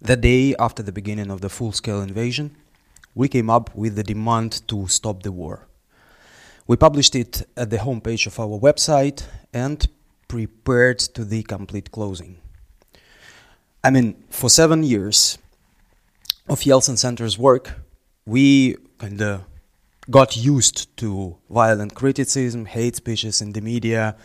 The 0.00 0.16
day 0.16 0.54
after 0.58 0.82
the 0.82 0.92
beginning 0.92 1.30
of 1.30 1.40
the 1.40 1.48
full 1.48 1.72
scale 1.72 2.02
invasion, 2.02 2.56
we 3.14 3.28
came 3.28 3.48
up 3.48 3.74
with 3.74 3.94
the 3.94 4.02
demand 4.02 4.66
to 4.68 4.88
stop 4.88 5.22
the 5.22 5.32
war. 5.32 5.68
We 6.66 6.76
published 6.76 7.14
it 7.14 7.46
at 7.56 7.70
the 7.70 7.76
homepage 7.76 8.26
of 8.26 8.40
our 8.40 8.58
website 8.58 9.24
and 9.52 9.86
prepared 10.28 10.98
to 10.98 11.24
the 11.24 11.42
complete 11.42 11.92
closing. 11.92 12.38
I 13.84 13.90
mean, 13.90 14.16
for 14.30 14.48
seven 14.48 14.82
years 14.82 15.38
of 16.48 16.60
Yeltsin 16.60 16.98
Center's 16.98 17.38
work, 17.38 17.80
we 18.26 18.76
kind 18.98 19.20
of 19.20 19.44
got 20.10 20.36
used 20.36 20.94
to 20.98 21.36
violent 21.48 21.94
criticism, 21.94 22.66
hate 22.66 22.96
speeches 22.96 23.40
in 23.40 23.52
the 23.52 23.60
media, 23.60 24.16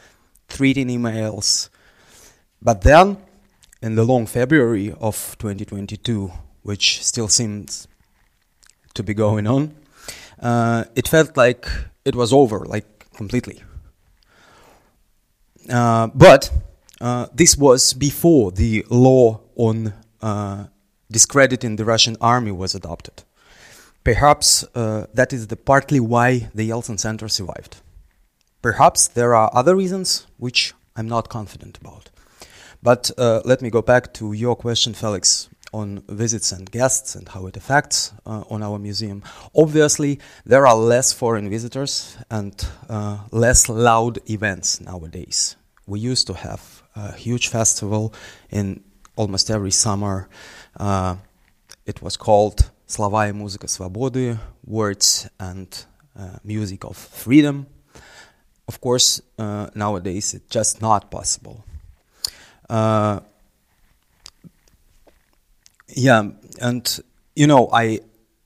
threatening 0.48 1.00
emails. 1.00 1.70
But 2.62 2.82
then, 2.82 3.18
in 3.82 3.96
the 3.96 4.04
long 4.04 4.26
February 4.26 4.94
of 5.00 5.38
2022, 5.40 6.32
which 6.64 7.04
still 7.04 7.30
seems 7.30 7.88
to 8.94 9.04
be 9.04 9.14
going 9.14 9.48
on, 9.48 9.76
uh, 10.42 10.86
it 10.96 11.08
felt 11.08 11.38
like 11.38 11.68
it 12.04 12.16
was 12.16 12.34
over, 12.34 12.66
like 12.66 13.08
completely. 13.16 13.64
Uh, 15.70 16.08
but 16.08 16.52
uh, 17.00 17.28
this 17.34 17.58
was 17.58 17.94
before 17.94 18.52
the 18.52 18.86
law 18.90 19.40
on 19.56 19.94
uh, 20.22 20.66
discrediting 21.12 21.76
the 21.76 21.86
Russian 21.86 22.18
army 22.22 22.52
was 22.52 22.76
adopted. 22.76 23.24
Perhaps 24.04 24.64
uh, 24.76 25.08
that 25.14 25.34
is 25.34 25.48
the 25.48 25.56
partly 25.56 26.00
why 26.00 26.50
the 26.54 26.70
Yeltsin 26.70 27.00
Center 27.00 27.28
survived. 27.28 27.78
Perhaps 28.62 29.10
there 29.10 29.36
are 29.36 29.50
other 29.54 29.76
reasons 29.76 30.28
which 30.38 30.74
I'm 30.96 31.08
not 31.08 31.30
confident 31.30 31.78
about. 31.78 32.10
But 32.82 33.12
uh, 33.18 33.42
let 33.44 33.62
me 33.62 33.70
go 33.70 33.82
back 33.82 34.14
to 34.16 34.34
your 34.34 34.56
question, 34.56 34.94
Felix, 34.94 35.50
on 35.74 36.04
visits 36.08 36.52
and 36.52 36.70
guests 36.72 37.16
and 37.16 37.28
how 37.28 37.46
it 37.48 37.58
affects 37.58 38.14
uh, 38.26 38.44
on 38.50 38.64
our 38.64 38.80
museum. 38.80 39.22
Obviously, 39.56 40.20
there 40.46 40.66
are 40.66 40.76
less 40.76 41.14
foreign 41.14 41.50
visitors 41.50 42.18
and 42.30 42.66
uh, 42.90 43.20
less 43.32 43.70
loud 43.70 44.20
events 44.30 44.80
nowadays. 44.82 45.56
We 45.86 46.00
used 46.00 46.28
to 46.28 46.34
have 46.34 46.84
a 46.96 47.14
huge 47.14 47.48
festival 47.50 48.14
in 48.50 48.84
almost 49.20 49.52
every 49.52 49.72
summer. 49.72 50.30
Uh, 50.78 51.18
it 51.86 52.02
was 52.02 52.16
called 52.16 52.72
Slova 52.88 53.28
i 53.28 53.32
Muzyka 53.32 53.68
Svobody, 53.68 54.40
Words 54.66 55.30
and 55.38 55.68
uh, 56.18 56.38
Music 56.46 56.86
of 56.86 56.96
Freedom. 56.96 57.68
Of 58.68 58.80
course, 58.80 59.22
uh, 59.38 59.68
nowadays 59.76 60.34
it's 60.34 60.50
just 60.50 60.82
not 60.82 61.12
possible. 61.12 61.66
Uh, 62.70 63.20
yeah, 65.90 66.24
and 66.62 67.00
you 67.36 67.48
know, 67.48 67.70
I 67.74 68.00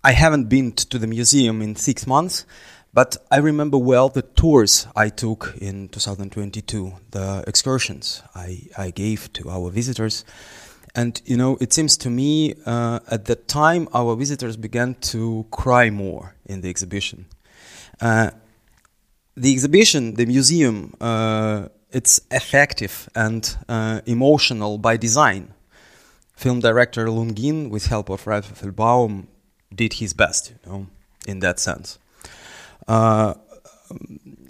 I 0.04 0.14
haven't 0.14 0.50
been 0.50 0.72
to 0.72 0.98
the 0.98 1.08
museum 1.08 1.62
in 1.62 1.76
six 1.76 2.08
months, 2.08 2.46
but 2.94 3.18
I 3.30 3.38
remember 3.38 3.78
well 3.78 4.10
the 4.10 4.22
tours 4.22 4.88
I 4.96 5.10
took 5.10 5.56
in 5.60 5.90
2022, 5.90 6.94
the 7.12 7.44
excursions 7.48 8.24
I, 8.36 8.62
I 8.78 8.92
gave 8.92 9.32
to 9.34 9.50
our 9.50 9.70
visitors. 9.70 10.26
And, 10.96 11.20
you 11.26 11.38
know, 11.38 11.58
it 11.60 11.74
seems 11.74 11.98
to 11.98 12.10
me 12.10 12.54
uh, 12.66 13.00
at 13.10 13.26
that 13.26 13.48
time 13.48 13.88
our 13.94 14.16
visitors 14.16 14.58
began 14.58 14.96
to 14.96 15.46
cry 15.50 15.90
more 15.90 16.36
in 16.46 16.62
the 16.62 16.70
exhibition. 16.70 17.26
Uh, 18.00 18.30
the 19.36 19.52
exhibition, 19.52 20.14
the 20.16 20.26
museum, 20.26 20.94
uh, 21.02 21.68
it's 21.92 22.22
effective 22.30 23.10
and 23.16 23.58
uh, 23.68 24.02
emotional 24.06 24.78
by 24.78 24.98
design. 24.98 25.54
Film 26.36 26.60
director 26.60 27.08
Lungin, 27.08 27.70
with 27.70 27.88
help 27.88 28.10
of 28.10 28.26
Ralph 28.28 28.54
Appelbaum, 28.54 29.28
did 29.74 29.94
his 29.94 30.14
best, 30.14 30.52
you 30.52 30.72
know, 30.72 30.88
in 31.26 31.40
that 31.40 31.60
sense. 31.60 31.98
Uh, 32.88 33.34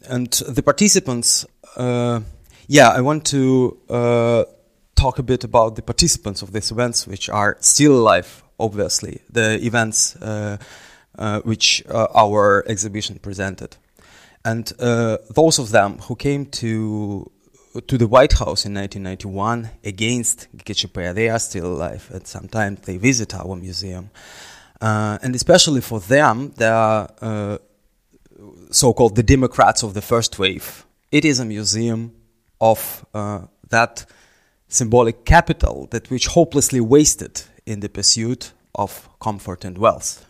and 0.08 0.32
the 0.32 0.64
participants, 0.64 1.46
uh, 1.78 2.20
yeah, 2.68 2.90
I 2.90 3.02
want 3.02 3.26
to 3.28 3.78
talk 5.04 5.20
a 5.20 5.24
bit 5.24 5.44
about 5.44 5.76
the 5.76 5.82
participants 5.82 6.42
of 6.42 6.50
these 6.54 6.72
events, 6.72 7.08
which 7.08 7.30
are 7.30 7.58
still 7.60 7.94
alive, 8.02 8.30
obviously, 8.58 9.20
the 9.30 9.48
events 9.66 10.16
uh, 10.16 10.58
uh, 11.20 11.42
which 11.42 11.84
uh, 11.89 12.08
our 12.24 12.63
exhibition 12.68 13.20
presented. 13.20 13.72
And 14.46 14.66
those 15.39 15.60
of 15.60 15.70
them 15.70 16.00
who 16.06 16.16
came 16.16 16.46
to 16.62 17.30
to 17.88 17.98
the 17.98 18.08
White 18.08 18.34
House 18.34 18.68
in 18.68 18.74
1991 18.76 19.70
against 19.84 20.48
GKChP, 20.56 21.16
they 21.16 21.30
are 21.30 21.39
still 21.39 21.66
alive, 21.66 22.08
and 22.13 22.28
sometimes 22.28 22.82
they 22.82 22.98
visit 22.98 23.34
our 23.34 23.56
museum. 23.56 24.10
and 24.82 25.36
especially 25.36 25.82
for 25.82 26.00
them, 26.00 26.52
they 26.58 26.68
are 26.68 27.60
so-called 28.70 29.16
the 29.16 29.24
Democrats 29.24 29.84
of 29.84 29.94
the 29.94 30.02
first 30.02 30.38
wave. 30.39 30.86
It 31.12 31.26
is 31.26 31.39
a 31.39 31.46
museum 31.46 32.12
of 32.60 33.06
uh, 33.13 33.42
that 33.70 34.06
symbolic 34.74 35.24
capital 35.26 35.88
that 35.92 36.10
which 36.10 36.28
hopelessly 36.28 36.82
wasted 36.82 37.44
in 37.66 37.80
the 37.80 37.90
pursuit 37.90 38.54
of 38.74 39.08
comfort 39.20 39.66
and 39.66 39.78
wealth 39.78 40.26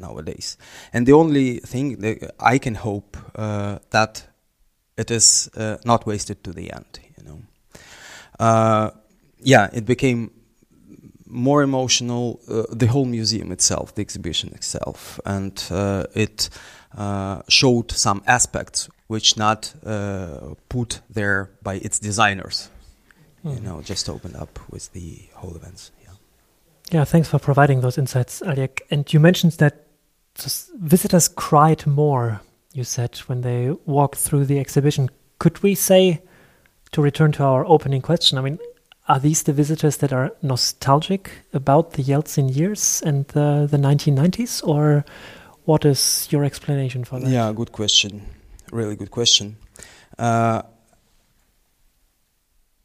nowadays. 0.00 0.56
And 0.92 1.06
the 1.06 1.12
only 1.12 1.58
thing 1.58 2.00
that 2.00 2.34
I 2.38 2.58
can 2.58 2.76
hope 2.76 3.16
uh, 3.34 3.78
that 3.90 4.28
it 4.96 5.10
is 5.10 5.50
uh, 5.56 5.76
not 5.84 6.06
wasted 6.06 6.42
to 6.44 6.52
the 6.52 6.72
end. 6.72 7.00
You 7.18 7.24
know, 7.24 7.40
uh, 8.38 8.90
yeah, 9.40 9.68
it 9.72 9.84
became 9.84 10.30
more 11.26 11.62
emotional. 11.62 12.40
Uh, 12.48 12.62
the 12.70 12.86
whole 12.86 13.04
museum 13.04 13.52
itself, 13.52 13.94
the 13.94 14.02
exhibition 14.02 14.52
itself, 14.54 15.20
and 15.24 15.62
uh, 15.70 16.04
it 16.14 16.50
uh, 16.96 17.42
showed 17.48 17.90
some 17.90 18.22
aspects 18.26 18.88
which 19.08 19.36
not 19.36 19.74
put 20.68 21.00
there 21.10 21.50
by 21.62 21.74
its 21.76 21.98
designers. 21.98 22.68
Mm. 23.44 23.54
You 23.54 23.60
know, 23.60 23.82
just 23.82 24.08
opened 24.08 24.36
up 24.36 24.58
with 24.70 24.92
the 24.92 25.22
whole 25.34 25.54
events. 25.54 25.90
Yeah. 26.02 26.10
Yeah. 26.90 27.04
Thanks 27.04 27.28
for 27.28 27.38
providing 27.38 27.80
those 27.80 27.98
insights, 27.98 28.42
Oleg. 28.42 28.82
And 28.90 29.10
you 29.12 29.20
mentioned 29.20 29.52
that 29.54 29.86
visitors 30.76 31.28
cried 31.28 31.86
more. 31.86 32.40
You 32.72 32.84
said 32.84 33.16
when 33.26 33.40
they 33.40 33.70
walked 33.86 34.18
through 34.18 34.46
the 34.46 34.58
exhibition. 34.58 35.08
Could 35.38 35.62
we 35.62 35.74
say, 35.74 36.20
to 36.92 37.02
return 37.02 37.32
to 37.32 37.44
our 37.44 37.64
opening 37.66 38.02
question? 38.02 38.38
I 38.38 38.42
mean, 38.42 38.58
are 39.08 39.18
these 39.18 39.42
the 39.42 39.52
visitors 39.52 39.98
that 39.98 40.12
are 40.12 40.32
nostalgic 40.42 41.30
about 41.52 41.92
the 41.92 42.02
Yeltsin 42.02 42.54
years 42.54 43.02
and 43.04 43.26
the, 43.28 43.66
the 43.70 43.78
1990s, 43.78 44.66
or 44.66 45.04
what 45.64 45.84
is 45.84 46.28
your 46.30 46.44
explanation 46.44 47.04
for 47.04 47.18
that? 47.20 47.28
Yeah, 47.28 47.52
good 47.52 47.72
question. 47.72 48.22
Really 48.70 48.96
good 48.96 49.10
question. 49.10 49.56
Uh, 50.18 50.62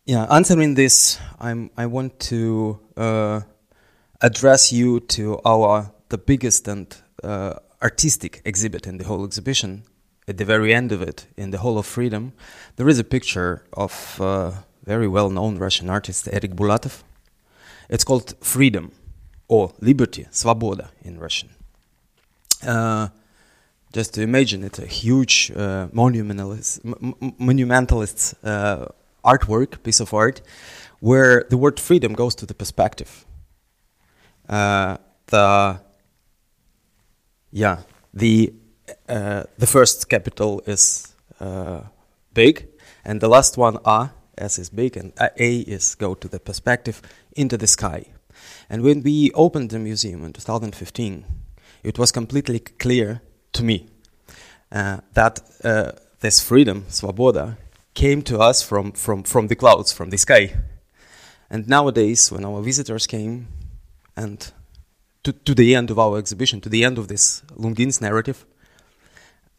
Yeah, 0.05 0.27
answering 0.29 0.73
this, 0.73 1.17
I'm, 1.39 1.69
I 1.77 1.85
want 1.85 2.19
to 2.27 2.77
uh, 2.97 3.39
address 4.19 4.73
you 4.73 4.99
to 4.99 5.39
our 5.45 5.93
the 6.09 6.17
biggest 6.17 6.67
and 6.67 6.93
uh, 7.23 7.53
artistic 7.81 8.41
exhibit 8.43 8.85
in 8.85 8.97
the 8.97 9.05
whole 9.05 9.23
exhibition. 9.23 9.83
At 10.27 10.37
the 10.37 10.43
very 10.43 10.73
end 10.73 10.91
of 10.91 11.01
it, 11.01 11.27
in 11.37 11.51
the 11.51 11.59
Hall 11.59 11.77
of 11.77 11.85
Freedom, 11.85 12.33
there 12.75 12.89
is 12.89 12.99
a 12.99 13.05
picture 13.05 13.63
of 13.71 14.19
uh, 14.19 14.51
very 14.83 15.07
well-known 15.07 15.57
Russian 15.57 15.89
artist 15.89 16.27
Erik 16.27 16.53
Bulatov. 16.53 17.03
It's 17.89 18.03
called 18.03 18.35
Freedom 18.41 18.91
or 19.47 19.71
Liberty, 19.79 20.27
Svoboda 20.31 20.89
in 21.01 21.17
Russian. 21.17 21.47
Uh, 22.67 23.07
just 23.93 24.13
to 24.15 24.21
imagine, 24.21 24.65
it's 24.65 24.79
a 24.79 24.85
huge 24.85 25.49
uh, 25.55 25.87
monumentalist, 25.93 26.81
artwork, 29.23 29.83
piece 29.83 29.99
of 29.99 30.13
art, 30.13 30.41
where 30.99 31.45
the 31.49 31.57
word 31.57 31.79
freedom 31.79 32.13
goes 32.13 32.35
to 32.35 32.45
the 32.45 32.53
perspective. 32.53 33.25
Uh, 34.47 34.97
the 35.27 35.79
yeah, 37.51 37.77
the 38.13 38.53
uh, 39.07 39.43
the 39.57 39.67
first 39.67 40.09
capital 40.09 40.61
is 40.65 41.13
uh, 41.39 41.81
big, 42.33 42.67
and 43.05 43.21
the 43.21 43.27
last 43.27 43.57
one 43.57 43.77
A, 43.85 44.09
S 44.37 44.59
is 44.59 44.69
big, 44.69 44.97
and 44.97 45.13
A 45.19 45.59
is 45.59 45.95
go 45.95 46.13
to 46.15 46.27
the 46.27 46.39
perspective 46.39 47.01
into 47.35 47.57
the 47.57 47.67
sky. 47.67 48.05
And 48.69 48.81
when 48.81 49.03
we 49.03 49.31
opened 49.33 49.69
the 49.69 49.79
museum 49.79 50.25
in 50.25 50.33
2015, 50.33 51.25
it 51.83 51.99
was 51.99 52.11
completely 52.11 52.59
clear 52.59 53.21
to 53.53 53.63
me 53.63 53.87
uh, 54.71 54.97
that 55.13 55.39
uh, 55.63 55.91
this 56.19 56.39
freedom, 56.39 56.85
svoboda, 56.89 57.57
came 57.93 58.21
to 58.23 58.39
us 58.39 58.61
from, 58.61 58.91
from, 58.91 59.23
from 59.23 59.47
the 59.47 59.55
clouds, 59.55 59.91
from 59.91 60.09
the 60.09 60.17
sky. 60.17 60.55
And 61.49 61.67
nowadays, 61.67 62.31
when 62.31 62.45
our 62.45 62.61
visitors 62.61 63.05
came 63.07 63.47
and 64.15 64.51
to, 65.23 65.33
to 65.33 65.53
the 65.53 65.75
end 65.75 65.91
of 65.91 65.99
our 65.99 66.17
exhibition, 66.17 66.61
to 66.61 66.69
the 66.69 66.83
end 66.83 66.97
of 66.97 67.07
this 67.07 67.43
Lungin's 67.55 68.01
narrative, 68.01 68.45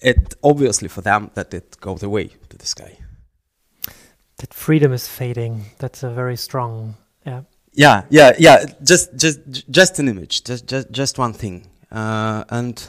it 0.01 0.35
obviously 0.42 0.88
for 0.88 1.01
them 1.01 1.31
that 1.35 1.55
it 1.55 1.79
goes 1.81 2.03
away 2.03 2.29
to 2.49 2.57
the 2.57 2.66
sky. 2.66 2.99
That 4.38 4.53
freedom 4.53 4.92
is 4.92 5.07
fading. 5.07 5.66
That's 5.79 6.03
a 6.03 6.11
very 6.11 6.37
strong, 6.37 6.97
yeah. 7.25 7.42
Yeah, 7.73 8.05
yeah, 8.11 8.33
yeah. 8.38 8.66
Just, 8.83 9.16
just, 9.16 9.70
just 9.70 9.99
an 9.99 10.09
image. 10.09 10.44
Just, 10.44 10.66
just, 10.66 10.90
just 10.90 11.18
one 11.18 11.33
thing. 11.33 11.66
Uh, 11.90 12.44
and 12.51 12.87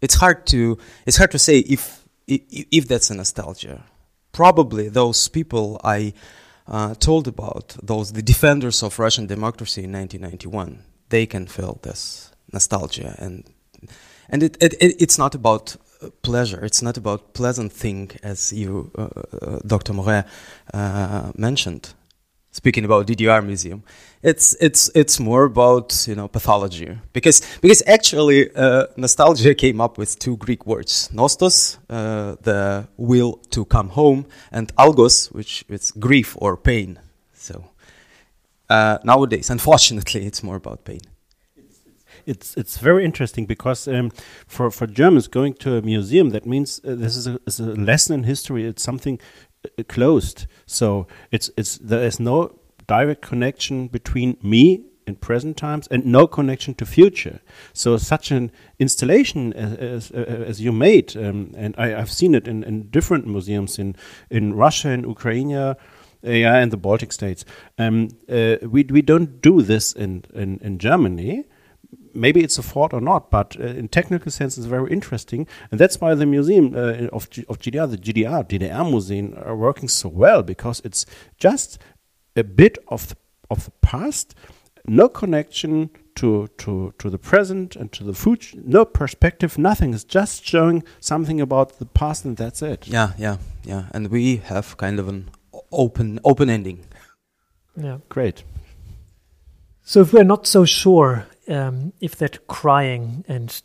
it's 0.00 0.14
hard 0.14 0.46
to, 0.48 0.78
it's 1.06 1.16
hard 1.16 1.30
to 1.30 1.38
say 1.38 1.58
if, 1.58 2.06
if, 2.26 2.42
if 2.50 2.88
that's 2.88 3.10
a 3.10 3.14
nostalgia. 3.14 3.84
Probably 4.32 4.88
those 4.88 5.28
people 5.28 5.80
I 5.84 6.12
uh, 6.66 6.94
told 6.94 7.28
about, 7.28 7.76
those 7.82 8.12
the 8.12 8.22
defenders 8.22 8.82
of 8.82 8.98
Russian 8.98 9.26
democracy 9.26 9.84
in 9.84 9.92
1991, 9.92 10.82
they 11.08 11.26
can 11.26 11.46
feel 11.46 11.78
this 11.82 12.32
nostalgia 12.52 13.14
and 13.18 13.44
and 14.28 14.42
it, 14.42 14.56
it, 14.60 14.74
it 14.74 15.02
it's 15.02 15.18
not 15.18 15.34
about 15.34 15.76
pleasure. 16.22 16.64
It's 16.64 16.82
not 16.82 16.96
about 16.96 17.34
pleasant 17.34 17.72
thing, 17.72 18.10
as 18.22 18.52
you, 18.52 18.90
uh, 18.96 19.02
uh, 19.02 19.58
Dr. 19.66 19.92
Morré, 19.92 20.24
uh, 20.72 21.32
mentioned. 21.36 21.94
Speaking 22.54 22.84
about 22.84 23.06
DDR 23.06 23.42
museum, 23.42 23.82
it's 24.22 24.54
it's 24.60 24.90
it's 24.94 25.18
more 25.18 25.44
about 25.44 26.06
you 26.06 26.14
know 26.14 26.28
pathology 26.28 26.98
because 27.14 27.40
because 27.62 27.82
actually 27.86 28.54
uh, 28.54 28.88
nostalgia 28.98 29.54
came 29.54 29.80
up 29.80 29.96
with 29.96 30.18
two 30.18 30.36
Greek 30.36 30.66
words: 30.66 31.08
nostos, 31.14 31.78
uh, 31.88 32.36
the 32.42 32.86
will 32.98 33.40
to 33.52 33.64
come 33.64 33.88
home, 33.88 34.26
and 34.50 34.70
algos, 34.76 35.32
which 35.32 35.64
is 35.70 35.92
grief 35.92 36.36
or 36.42 36.58
pain. 36.58 36.98
So 37.32 37.64
uh, 38.68 38.98
nowadays, 39.02 39.48
unfortunately, 39.48 40.26
it's 40.26 40.42
more 40.42 40.56
about 40.56 40.84
pain 40.84 41.00
it's 42.26 42.56
it's 42.56 42.78
very 42.78 43.04
interesting 43.04 43.46
because 43.46 43.88
um, 43.88 44.10
for 44.46 44.70
for 44.70 44.86
Germans 44.86 45.28
going 45.28 45.54
to 45.54 45.76
a 45.76 45.82
museum 45.82 46.30
that 46.30 46.46
means 46.46 46.80
uh, 46.84 46.94
this 46.94 47.16
is 47.16 47.26
a, 47.26 47.38
is 47.46 47.60
a, 47.60 47.64
lesson 47.64 48.14
in 48.14 48.24
history. 48.24 48.64
It's 48.64 48.82
something 48.82 49.18
closed, 49.88 50.46
so 50.66 51.06
it's 51.30 51.50
it's 51.56 51.78
there 51.78 52.04
is 52.04 52.18
no 52.20 52.58
direct 52.86 53.22
connection 53.22 53.88
between 53.88 54.36
me 54.42 54.84
in 55.06 55.16
present 55.16 55.56
times 55.56 55.88
and 55.88 56.06
no 56.06 56.26
connection 56.26 56.74
to 56.74 56.86
future. 56.86 57.40
So 57.72 57.96
such 57.96 58.30
an 58.30 58.50
installation 58.78 59.52
as, 59.52 60.10
as, 60.10 60.10
as 60.10 60.60
you 60.60 60.72
made, 60.72 61.16
um, 61.16 61.52
and 61.56 61.74
I, 61.76 61.94
I've 61.94 62.12
seen 62.12 62.34
it 62.34 62.46
in, 62.46 62.62
in 62.64 62.90
different 62.90 63.26
museums 63.26 63.78
in 63.78 63.96
in 64.30 64.54
Russia, 64.54 64.90
in 64.90 65.04
Ukraine. 65.04 65.52
Uh, 65.54 65.74
yeah, 66.24 66.54
and 66.54 66.70
the 66.70 66.76
Baltic 66.76 67.12
states. 67.12 67.44
Um, 67.78 68.08
uh, 68.28 68.56
we 68.62 68.84
we 68.84 69.02
don't 69.02 69.40
do 69.40 69.60
this 69.62 69.92
in 69.92 70.24
in, 70.34 70.60
in 70.62 70.78
Germany, 70.78 71.44
maybe 72.14 72.42
it's 72.42 72.58
a 72.58 72.62
fault 72.62 72.92
or 72.92 73.00
not, 73.00 73.30
but 73.30 73.56
uh, 73.58 73.64
in 73.64 73.88
technical 73.88 74.30
sense, 74.30 74.58
it's 74.58 74.66
very 74.66 74.90
interesting, 74.90 75.46
and 75.70 75.80
that's 75.80 76.00
why 76.00 76.14
the 76.14 76.26
museum 76.26 76.74
uh, 76.74 77.08
of 77.12 77.30
G 77.30 77.44
of 77.48 77.58
GDR, 77.58 77.90
the 77.90 77.98
GDR 77.98 78.48
DDR 78.48 78.88
Museum, 78.88 79.34
are 79.44 79.56
working 79.56 79.88
so 79.88 80.08
well 80.08 80.42
because 80.42 80.80
it's 80.84 81.06
just 81.38 81.78
a 82.36 82.44
bit 82.44 82.78
of 82.88 83.08
the, 83.08 83.16
of 83.50 83.64
the 83.64 83.70
past, 83.82 84.34
no 84.86 85.08
connection 85.08 85.90
to 86.16 86.48
to 86.58 86.94
to 86.98 87.10
the 87.10 87.18
present 87.18 87.76
and 87.76 87.92
to 87.92 88.04
the 88.04 88.14
future, 88.14 88.58
no 88.64 88.84
perspective, 88.84 89.58
nothing. 89.58 89.94
It's 89.94 90.04
just 90.04 90.44
showing 90.44 90.82
something 91.00 91.40
about 91.40 91.78
the 91.78 91.86
past, 91.86 92.24
and 92.24 92.36
that's 92.36 92.62
it. 92.62 92.86
Yeah, 92.86 93.12
yeah, 93.18 93.38
yeah. 93.64 93.84
And 93.92 94.08
we 94.08 94.36
have 94.36 94.76
kind 94.76 94.98
of 94.98 95.08
an 95.08 95.30
open 95.70 96.20
open 96.24 96.50
ending. 96.50 96.84
Yeah, 97.76 97.98
great. 98.08 98.44
So 99.84 100.00
if 100.00 100.12
we're 100.12 100.24
not 100.24 100.46
so 100.46 100.64
sure 100.64 101.26
um, 101.48 101.92
if 102.00 102.16
that 102.16 102.46
crying 102.46 103.24
and 103.28 103.62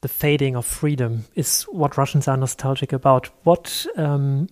the 0.00 0.08
fading 0.08 0.56
of 0.56 0.64
freedom 0.64 1.24
is 1.34 1.62
what 1.64 1.96
Russians 1.96 2.28
are 2.28 2.36
nostalgic 2.36 2.92
about, 2.92 3.30
what, 3.44 3.86
um, 3.96 4.48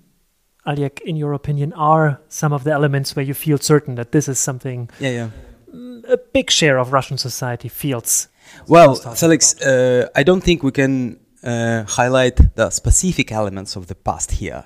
Oleg, 0.67 1.01
in 1.05 1.17
your 1.17 1.33
opinion, 1.33 1.73
are 1.75 2.21
some 2.29 2.53
of 2.53 2.65
the 2.65 2.73
elements 2.73 3.15
where 3.15 3.25
you 3.25 3.35
feel 3.35 3.59
certain 3.59 3.95
that 3.95 4.13
this 4.13 4.29
is 4.29 4.39
something 4.39 4.91
yeah, 4.99 5.11
yeah. 5.11 6.01
a 6.09 6.17
big 6.33 6.51
share 6.51 6.79
of 6.79 6.93
Russian 6.93 7.19
society 7.19 7.69
feels? 7.69 8.29
Well, 8.67 8.95
Felix, 8.95 9.61
uh, 9.61 10.09
I 10.15 10.23
don't 10.23 10.43
think 10.43 10.63
we 10.63 10.73
can 10.73 11.21
uh, 11.43 11.85
highlight 11.85 12.57
the 12.57 12.71
specific 12.71 13.31
elements 13.31 13.77
of 13.77 13.87
the 13.87 13.95
past 13.95 14.33
here. 14.33 14.65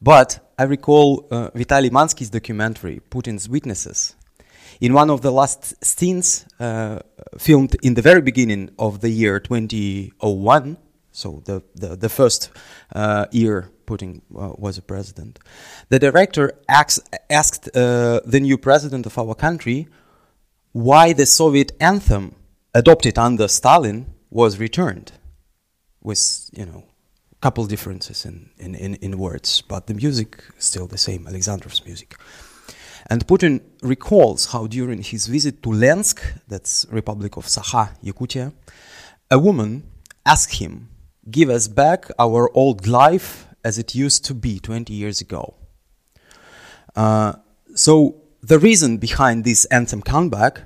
But 0.00 0.52
I 0.58 0.64
recall 0.64 1.28
uh, 1.30 1.50
Vitaly 1.50 1.90
Mansky's 1.90 2.30
documentary, 2.30 3.00
Putin's 3.10 3.48
Witnesses, 3.48 4.16
in 4.80 4.92
one 4.92 5.10
of 5.10 5.22
the 5.22 5.30
last 5.30 5.84
scenes 5.84 6.46
uh, 6.60 6.98
filmed 7.38 7.76
in 7.82 7.94
the 7.94 8.02
very 8.02 8.20
beginning 8.20 8.70
of 8.78 9.00
the 9.00 9.10
year 9.10 9.40
2001, 9.40 10.76
so 11.10 11.42
the, 11.44 11.62
the, 11.74 11.96
the 11.96 12.08
first 12.08 12.50
uh, 12.94 13.26
year 13.30 13.70
Putin 13.86 14.22
uh, 14.36 14.52
was 14.56 14.78
a 14.78 14.82
president, 14.82 15.38
the 15.88 15.98
director 15.98 16.52
asked, 16.68 17.08
asked 17.30 17.68
uh, 17.76 18.20
the 18.24 18.40
new 18.40 18.56
president 18.56 19.06
of 19.06 19.18
our 19.18 19.34
country 19.34 19.88
why 20.72 21.12
the 21.12 21.26
Soviet 21.26 21.72
anthem 21.80 22.34
adopted 22.74 23.18
under 23.18 23.48
Stalin 23.48 24.06
was 24.30 24.58
returned 24.58 25.12
with, 26.02 26.50
you 26.52 26.64
know, 26.64 26.84
couple 27.42 27.66
differences 27.66 28.24
in, 28.24 28.50
in, 28.56 28.74
in, 28.76 28.94
in 29.06 29.18
words, 29.18 29.62
but 29.62 29.88
the 29.88 29.94
music 29.94 30.44
still 30.58 30.86
the 30.86 30.96
same, 30.96 31.26
Alexandrov's 31.26 31.84
music. 31.84 32.14
And 33.06 33.26
Putin 33.26 33.60
recalls 33.82 34.46
how 34.46 34.66
during 34.66 35.02
his 35.02 35.26
visit 35.26 35.62
to 35.62 35.70
Lensk, 35.70 36.20
that's 36.48 36.86
Republic 36.90 37.36
of 37.36 37.46
Sakha, 37.46 37.90
Yakutia, 38.02 38.52
a 39.30 39.38
woman 39.38 39.82
asked 40.24 40.54
him, 40.54 40.88
"Give 41.30 41.50
us 41.50 41.68
back 41.68 42.10
our 42.18 42.50
old 42.54 42.86
life 42.86 43.46
as 43.64 43.78
it 43.78 43.94
used 43.94 44.24
to 44.26 44.34
be 44.34 44.58
20 44.60 44.92
years 44.92 45.20
ago." 45.20 45.54
Uh, 46.94 47.32
so 47.74 48.16
the 48.42 48.58
reason 48.58 48.98
behind 48.98 49.44
this 49.44 49.64
anthem 49.66 50.02
comeback 50.02 50.62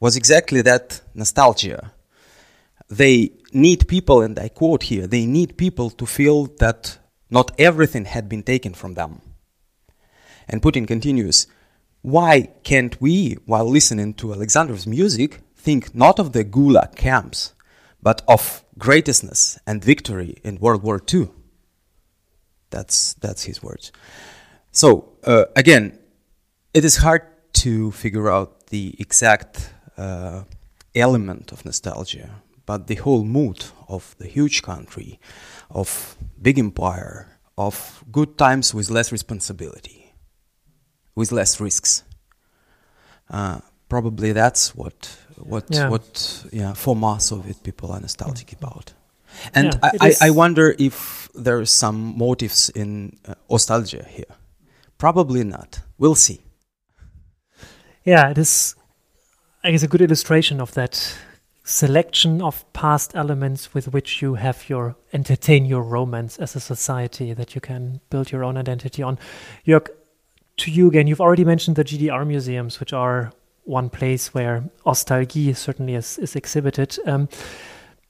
was 0.00 0.16
exactly 0.16 0.62
that 0.62 1.02
nostalgia. 1.14 1.92
They 2.88 3.32
need 3.52 3.86
people, 3.86 4.22
and 4.22 4.38
I 4.38 4.48
quote 4.48 4.84
here, 4.84 5.06
they 5.06 5.26
need 5.26 5.56
people 5.56 5.90
to 5.90 6.06
feel 6.06 6.46
that 6.58 6.98
not 7.30 7.52
everything 7.58 8.06
had 8.06 8.28
been 8.28 8.42
taken 8.42 8.74
from 8.74 8.94
them. 8.94 9.20
And 10.48 10.62
Putin 10.62 10.88
continues, 10.88 11.46
why 12.02 12.48
can't 12.62 13.00
we, 13.00 13.34
while 13.44 13.68
listening 13.68 14.14
to 14.14 14.32
Alexandrov's 14.32 14.86
music, 14.86 15.40
think 15.54 15.94
not 15.94 16.18
of 16.18 16.32
the 16.32 16.44
Gulag 16.44 16.96
camps, 16.96 17.52
but 18.02 18.22
of 18.26 18.64
greatness 18.78 19.58
and 19.66 19.84
victory 19.84 20.38
in 20.42 20.58
World 20.58 20.82
War 20.82 21.02
II? 21.12 21.28
That's, 22.70 23.14
that's 23.14 23.44
his 23.44 23.62
words. 23.62 23.92
So, 24.72 25.10
uh, 25.24 25.46
again, 25.56 25.98
it 26.72 26.84
is 26.84 26.96
hard 26.96 27.22
to 27.54 27.90
figure 27.90 28.30
out 28.30 28.68
the 28.68 28.94
exact 28.98 29.72
uh, 29.98 30.44
element 30.94 31.52
of 31.52 31.64
nostalgia, 31.64 32.30
but 32.64 32.86
the 32.86 32.94
whole 32.94 33.24
mood 33.24 33.64
of 33.88 34.14
the 34.18 34.26
huge 34.26 34.62
country, 34.62 35.18
of 35.68 36.16
big 36.40 36.58
empire, 36.58 37.38
of 37.58 38.02
good 38.10 38.38
times 38.38 38.72
with 38.72 38.88
less 38.88 39.12
responsibility 39.12 39.99
with 41.14 41.32
less 41.32 41.60
risks. 41.60 42.04
Uh, 43.28 43.60
probably 43.88 44.32
that's 44.32 44.74
what 44.74 45.16
what 45.36 45.64
Yeah. 45.70 45.88
what 45.88 46.44
yeah 46.52 46.74
for 46.74 46.96
most 46.96 47.26
Soviet 47.28 47.62
people 47.62 47.92
are 47.92 48.00
nostalgic 48.00 48.52
about. 48.52 48.94
And 49.54 49.66
Yeah, 49.66 49.90
I, 50.00 50.08
I, 50.08 50.14
I 50.26 50.30
wonder 50.30 50.74
if 50.78 51.28
there 51.34 51.58
are 51.58 51.66
some 51.66 52.18
motives 52.18 52.70
in 52.70 53.18
uh, 53.28 53.34
nostalgia 53.48 54.04
here. 54.08 54.36
Probably 54.98 55.44
not. 55.44 55.80
We'll 55.98 56.16
see. 56.16 56.40
Yeah, 58.04 58.30
it 58.30 58.38
is, 58.38 58.74
I 59.62 59.70
guess, 59.70 59.82
a 59.82 59.88
good 59.88 60.00
illustration 60.00 60.60
of 60.60 60.72
that 60.72 61.16
selection 61.64 62.42
of 62.42 62.64
past 62.72 63.12
elements 63.14 63.72
with 63.74 63.92
which 63.92 64.22
you 64.22 64.34
have 64.34 64.68
your 64.68 64.96
entertain 65.12 65.64
your 65.64 65.82
romance 65.82 66.38
as 66.38 66.56
a 66.56 66.60
society 66.60 67.32
that 67.34 67.54
you 67.54 67.60
can 67.60 68.00
build 68.10 68.32
your 68.32 68.42
own 68.44 68.56
identity 68.56 69.02
on. 69.02 69.18
Jörg, 69.66 69.88
to 70.60 70.70
you 70.70 70.88
again, 70.88 71.06
you've 71.06 71.20
already 71.20 71.44
mentioned 71.44 71.76
the 71.76 71.84
GDR 71.84 72.26
museums, 72.26 72.80
which 72.80 72.92
are 72.92 73.32
one 73.64 73.90
place 73.90 74.32
where 74.34 74.64
nostalgia 74.84 75.54
certainly 75.54 75.94
is, 75.94 76.18
is 76.18 76.36
exhibited. 76.36 76.98
Um, 77.06 77.28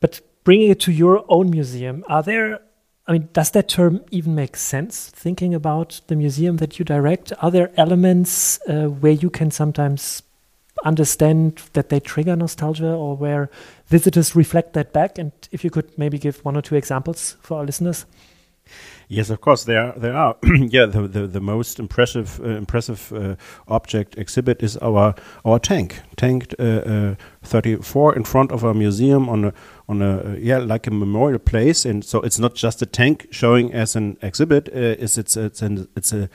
but 0.01 0.21
bringing 0.45 0.71
it 0.71 0.81
to 0.81 0.93
your 0.93 1.25
own 1.29 1.51
museum, 1.51 2.05
are 2.09 2.23
there 2.23 2.61
I 3.11 3.13
mean, 3.13 3.29
does 3.33 3.51
that 3.51 3.69
term 3.69 4.05
even 4.13 4.37
make 4.37 4.57
sense? 4.57 5.09
Thinking 5.09 5.53
about 5.53 6.01
the 6.07 6.15
museum 6.15 6.59
that 6.59 6.79
you 6.79 6.85
direct, 6.85 7.33
are 7.43 7.51
there 7.51 7.73
elements 7.77 8.61
uh, 8.69 8.87
where 8.87 9.11
you 9.11 9.31
can 9.31 9.51
sometimes 9.51 10.23
understand 10.85 11.61
that 11.73 11.89
they 11.89 11.99
trigger 11.99 12.37
nostalgia 12.37 12.93
or 12.93 13.17
where 13.17 13.51
visitors 13.89 14.37
reflect 14.37 14.75
that 14.75 14.93
back? 14.93 15.19
And 15.19 15.33
if 15.51 15.65
you 15.65 15.71
could 15.71 15.99
maybe 15.99 16.19
give 16.19 16.45
one 16.45 16.57
or 16.57 16.63
two 16.63 16.77
examples 16.77 17.37
for 17.41 17.59
our 17.59 17.65
listeners. 17.65 18.07
Yes, 19.13 19.29
of 19.29 19.41
course 19.41 19.65
there 19.65 19.81
are. 19.83 19.99
There 19.99 20.17
are. 20.17 20.37
yeah, 20.69 20.87
the, 20.87 21.09
the 21.09 21.27
the 21.27 21.41
most 21.41 21.81
impressive 21.81 22.41
uh, 22.41 22.51
impressive 22.51 23.13
uh, 23.13 23.35
object 23.67 24.17
exhibit 24.17 24.63
is 24.63 24.77
our 24.77 25.17
our 25.45 25.59
tank, 25.59 26.01
tank 26.15 26.55
uh, 26.61 26.63
uh, 26.63 27.15
34 27.43 28.15
in 28.15 28.23
front 28.23 28.53
of 28.53 28.65
our 28.65 28.73
museum 28.73 29.29
on 29.29 29.47
a 29.47 29.53
on 29.89 30.01
a 30.01 30.19
uh, 30.19 30.37
yeah 30.39 30.59
like 30.59 30.87
a 30.87 30.93
memorial 30.93 31.41
place, 31.41 31.85
and 31.85 32.05
so 32.05 32.21
it's 32.21 32.39
not 32.39 32.55
just 32.55 32.83
a 32.83 32.87
tank 32.87 33.27
showing 33.33 33.75
as 33.75 33.97
an 33.97 34.17
exhibit. 34.23 34.69
Uh, 34.69 34.95
it's 35.03 35.19
it's 35.19 35.37
it's 35.37 35.61
an 35.61 35.89
it's 35.97 36.13
a 36.13 36.29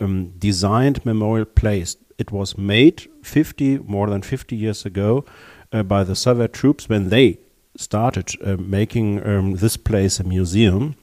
um, 0.00 0.32
designed 0.38 1.04
memorial 1.04 1.44
place. 1.44 1.98
It 2.16 2.32
was 2.32 2.56
made 2.56 3.10
50 3.24 3.80
more 3.80 4.08
than 4.08 4.22
50 4.22 4.56
years 4.56 4.86
ago 4.86 5.26
by 5.70 6.02
the 6.02 6.14
Soviet 6.14 6.54
troops 6.54 6.88
when 6.88 7.10
they 7.10 7.40
started 7.76 8.34
making 8.58 9.20
um, 9.26 9.56
this 9.56 9.76
place 9.76 10.18
a 10.18 10.24
museum 10.24 10.94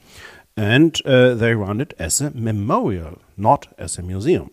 and 0.55 0.99
uh, 1.05 1.33
they 1.33 1.55
run 1.55 1.81
it 1.81 1.93
as 1.97 2.21
a 2.21 2.31
memorial, 2.31 3.19
not 3.37 3.67
as 3.77 3.97
a 3.97 4.03
museum. 4.03 4.49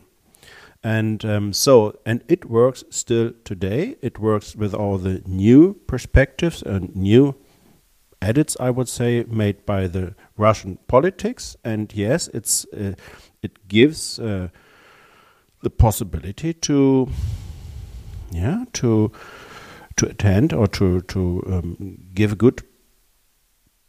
And 0.82 1.24
um, 1.24 1.52
so, 1.52 1.98
and 2.06 2.24
it 2.26 2.46
works 2.46 2.84
still 2.88 3.32
today. 3.44 3.96
It 4.00 4.18
works 4.18 4.56
with 4.56 4.72
all 4.72 4.96
the 4.96 5.22
new 5.26 5.74
perspectives 5.86 6.62
and 6.62 6.96
new 6.96 7.34
edits, 8.22 8.56
I 8.58 8.70
would 8.70 8.88
say, 8.88 9.24
made 9.28 9.66
by 9.66 9.88
the 9.88 10.14
Russian 10.38 10.78
politics. 10.88 11.54
And 11.64 11.92
yes, 11.94 12.28
it's 12.28 12.64
uh, 12.72 12.94
it 13.42 13.68
gives 13.68 14.18
uh, 14.18 14.48
the 15.62 15.70
possibility 15.70 16.54
to, 16.54 17.08
yeah, 18.30 18.64
to 18.74 19.12
to 19.96 20.06
attend 20.06 20.54
or 20.54 20.66
to 20.66 21.02
to 21.02 21.42
um, 21.46 21.98
give 22.14 22.32
a 22.32 22.36
good 22.36 22.62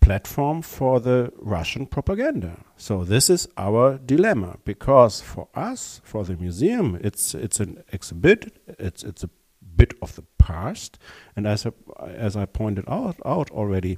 platform 0.02 0.62
for 0.62 1.00
the 1.00 1.32
Russian 1.38 1.86
propaganda. 1.86 2.58
So 2.76 3.06
this 3.06 3.30
is 3.30 3.48
our 3.58 3.98
dilemma 3.98 4.58
because 4.66 5.22
for 5.22 5.48
us, 5.56 6.02
for 6.04 6.26
the 6.26 6.36
museum, 6.36 7.00
it's 7.02 7.34
it's 7.36 7.60
an 7.60 7.84
exhibit. 7.94 8.52
It's 8.68 9.04
it's 9.04 9.24
a 9.24 9.30
bit 9.76 9.94
of 10.02 10.16
the 10.16 10.24
past, 10.38 11.00
and 11.36 11.48
as 11.48 11.66
I, 11.66 11.72
as 12.08 12.36
I 12.36 12.46
pointed 12.46 12.86
out 12.88 13.16
out 13.26 13.50
already, 13.52 13.98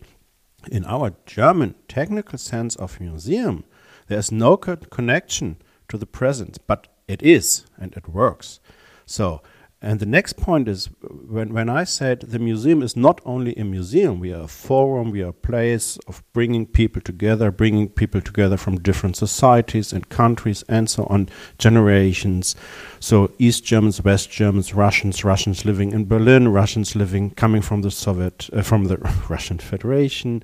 in 0.71 0.85
our 0.85 1.13
German 1.25 1.75
technical 1.87 2.37
sense 2.37 2.75
of 2.75 2.99
museum, 2.99 3.63
there's 4.07 4.31
no 4.31 4.57
co- 4.57 4.75
connection 4.75 5.57
to 5.87 5.97
the 5.97 6.05
present, 6.05 6.59
but 6.67 6.87
it 7.07 7.23
is 7.23 7.65
and 7.77 7.93
it 7.95 8.07
works. 8.07 8.59
So. 9.05 9.41
And 9.85 9.99
the 9.99 10.05
next 10.05 10.37
point 10.37 10.69
is 10.69 10.89
when, 11.01 11.53
when 11.53 11.67
I 11.67 11.83
said 11.83 12.21
the 12.21 12.39
museum 12.39 12.81
is 12.81 12.95
not 12.95 13.19
only 13.25 13.53
a 13.57 13.65
museum, 13.65 14.21
we 14.21 14.31
are 14.31 14.43
a 14.43 14.47
forum, 14.47 15.11
we 15.11 15.21
are 15.21 15.27
a 15.27 15.33
place 15.33 15.97
of 16.07 16.23
bringing 16.31 16.65
people 16.65 17.01
together, 17.01 17.51
bringing 17.51 17.89
people 17.89 18.21
together 18.21 18.55
from 18.55 18.79
different 18.79 19.17
societies 19.17 19.91
and 19.91 20.07
countries 20.07 20.63
and 20.69 20.89
so 20.89 21.03
on, 21.09 21.27
generations. 21.57 22.55
So 23.01 23.33
East 23.37 23.65
Germans, 23.65 24.01
West 24.01 24.31
Germans, 24.31 24.73
Russians, 24.73 25.25
Russians 25.25 25.65
living 25.65 25.91
in 25.91 26.05
Berlin, 26.05 26.47
Russians 26.47 26.95
living 26.95 27.31
coming 27.31 27.61
from 27.61 27.81
the 27.81 27.91
Soviet, 27.91 28.49
uh, 28.53 28.61
from 28.61 28.85
the 28.85 28.95
Russian 29.29 29.57
Federation, 29.57 30.43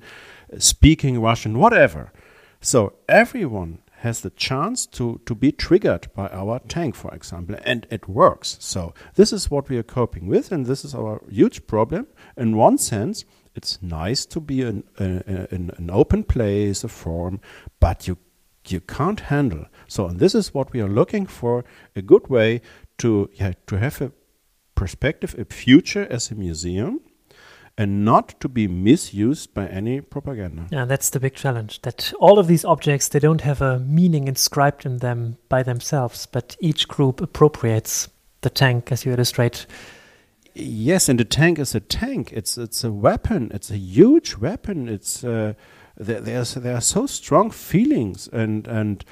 speaking 0.58 1.18
Russian, 1.18 1.58
whatever. 1.58 2.12
So 2.60 2.92
everyone 3.08 3.78
has 4.00 4.22
the 4.22 4.30
chance 4.30 4.86
to, 4.86 5.20
to 5.26 5.34
be 5.34 5.52
triggered 5.52 6.08
by 6.14 6.26
our 6.28 6.58
tank, 6.68 6.94
for 6.94 7.14
example, 7.14 7.56
and 7.64 7.86
it 7.90 8.08
works. 8.08 8.56
So 8.58 8.94
this 9.14 9.30
is 9.30 9.50
what 9.50 9.68
we 9.68 9.76
are 9.76 9.82
coping 9.82 10.26
with, 10.26 10.52
and 10.52 10.64
this 10.64 10.84
is 10.84 10.94
our 10.94 11.22
huge 11.28 11.66
problem. 11.66 12.06
In 12.36 12.56
one 12.56 12.78
sense, 12.78 13.26
it's 13.54 13.82
nice 13.82 14.24
to 14.26 14.40
be 14.40 14.62
an, 14.62 14.84
an, 14.96 15.72
an 15.76 15.90
open 15.90 16.24
place, 16.24 16.82
a 16.82 16.88
forum, 16.88 17.40
but 17.78 18.08
you 18.08 18.16
you 18.68 18.80
can't 18.80 19.20
handle. 19.20 19.64
So 19.88 20.06
and 20.06 20.18
this 20.18 20.34
is 20.34 20.54
what 20.54 20.72
we 20.72 20.80
are 20.80 20.88
looking 20.88 21.26
for: 21.26 21.64
a 21.94 22.02
good 22.02 22.28
way 22.28 22.60
to 22.98 23.28
yeah, 23.34 23.52
to 23.66 23.76
have 23.76 24.00
a 24.00 24.12
perspective, 24.74 25.34
a 25.38 25.44
future 25.44 26.06
as 26.10 26.30
a 26.30 26.34
museum, 26.34 27.00
and 27.80 28.04
not 28.04 28.38
to 28.40 28.46
be 28.46 28.68
misused 28.68 29.54
by 29.54 29.66
any 29.66 30.02
propaganda. 30.02 30.66
Yeah, 30.70 30.84
that's 30.84 31.08
the 31.08 31.18
big 31.18 31.34
challenge. 31.34 31.80
That 31.80 32.12
all 32.20 32.38
of 32.38 32.46
these 32.46 32.62
objects 32.62 33.08
they 33.08 33.18
don't 33.18 33.40
have 33.40 33.62
a 33.62 33.78
meaning 33.78 34.28
inscribed 34.28 34.84
in 34.84 34.98
them 34.98 35.38
by 35.48 35.62
themselves, 35.62 36.26
but 36.26 36.58
each 36.60 36.88
group 36.88 37.22
appropriates 37.22 38.10
the 38.42 38.50
tank, 38.50 38.92
as 38.92 39.06
you 39.06 39.12
illustrate. 39.12 39.64
Yes, 40.52 41.08
and 41.08 41.18
the 41.18 41.24
tank 41.24 41.58
is 41.58 41.74
a 41.74 41.80
tank. 41.80 42.34
It's 42.34 42.58
it's 42.58 42.84
a 42.84 42.92
weapon. 42.92 43.50
It's 43.54 43.70
a 43.70 43.78
huge 43.78 44.36
weapon. 44.36 44.86
It's 44.86 45.24
uh, 45.24 45.54
there, 45.96 46.20
there's 46.20 46.52
there 46.52 46.76
are 46.76 46.82
so 46.82 47.06
strong 47.06 47.50
feelings 47.50 48.28
and 48.30 48.66
and 48.66 49.06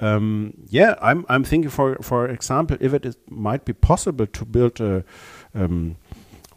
um, 0.00 0.54
yeah, 0.66 0.94
I'm 1.00 1.24
I'm 1.30 1.44
thinking 1.44 1.70
for 1.70 1.96
for 2.02 2.28
example, 2.28 2.76
if 2.80 2.92
it 2.92 3.06
is, 3.06 3.16
might 3.30 3.64
be 3.64 3.72
possible 3.72 4.26
to 4.26 4.44
build 4.44 4.78
a 4.80 5.04
um, 5.54 5.96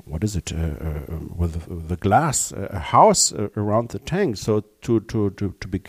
what 0.05 0.23
is 0.23 0.35
it 0.35 0.51
uh, 0.51 0.57
uh, 0.57 1.19
with 1.35 1.87
the, 1.87 1.95
glass 1.95 2.51
uh, 2.51 2.67
a 2.71 2.79
house 2.79 3.31
around 3.55 3.89
the 3.89 3.99
tank, 3.99 4.37
so 4.37 4.61
to 4.81 4.99
to 5.01 5.29
to 5.31 5.55
to 5.59 5.67
be, 5.67 5.79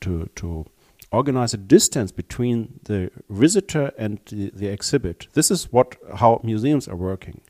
to 0.00 0.28
to 0.36 0.66
organize 1.10 1.54
a 1.54 1.56
distance 1.56 2.12
between 2.12 2.80
the 2.84 3.10
visitor 3.30 3.92
and 3.96 4.20
the, 4.26 4.50
the 4.54 4.66
exhibit. 4.66 5.28
This 5.32 5.50
is 5.50 5.72
what 5.72 5.96
how 6.16 6.40
museums 6.42 6.88
are 6.88 6.96
working. 6.96 7.40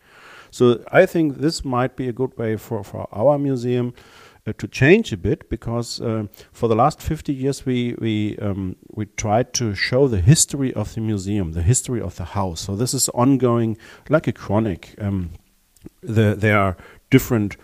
So 0.50 0.84
I 0.92 1.06
think 1.06 1.38
this 1.38 1.64
might 1.64 1.96
be 1.96 2.08
a 2.08 2.12
good 2.12 2.38
way 2.38 2.56
for, 2.56 2.84
for 2.84 3.08
our 3.10 3.38
museum 3.38 3.92
uh, 4.46 4.52
to 4.58 4.68
change 4.68 5.12
a 5.12 5.16
bit 5.16 5.48
because 5.50 6.00
uh, 6.00 6.26
for 6.52 6.68
the 6.68 6.76
last 6.76 7.02
50 7.02 7.32
years 7.32 7.66
we 7.66 7.94
we 7.98 8.38
um, 8.38 8.76
we 8.92 9.06
tried 9.16 9.52
to 9.54 9.74
show 9.74 10.06
the 10.06 10.20
history 10.20 10.72
of 10.74 10.94
the 10.94 11.00
museum, 11.00 11.52
the 11.52 11.62
history 11.62 12.00
of 12.00 12.14
the 12.16 12.24
house. 12.24 12.60
So 12.60 12.76
this 12.76 12.94
is 12.94 13.08
ongoing, 13.08 13.76
like 14.08 14.28
a 14.28 14.32
chronic. 14.32 14.94
Um, 15.00 15.30
the, 16.02 16.34
there 16.36 16.58
are 16.58 16.76
different. 17.10 17.56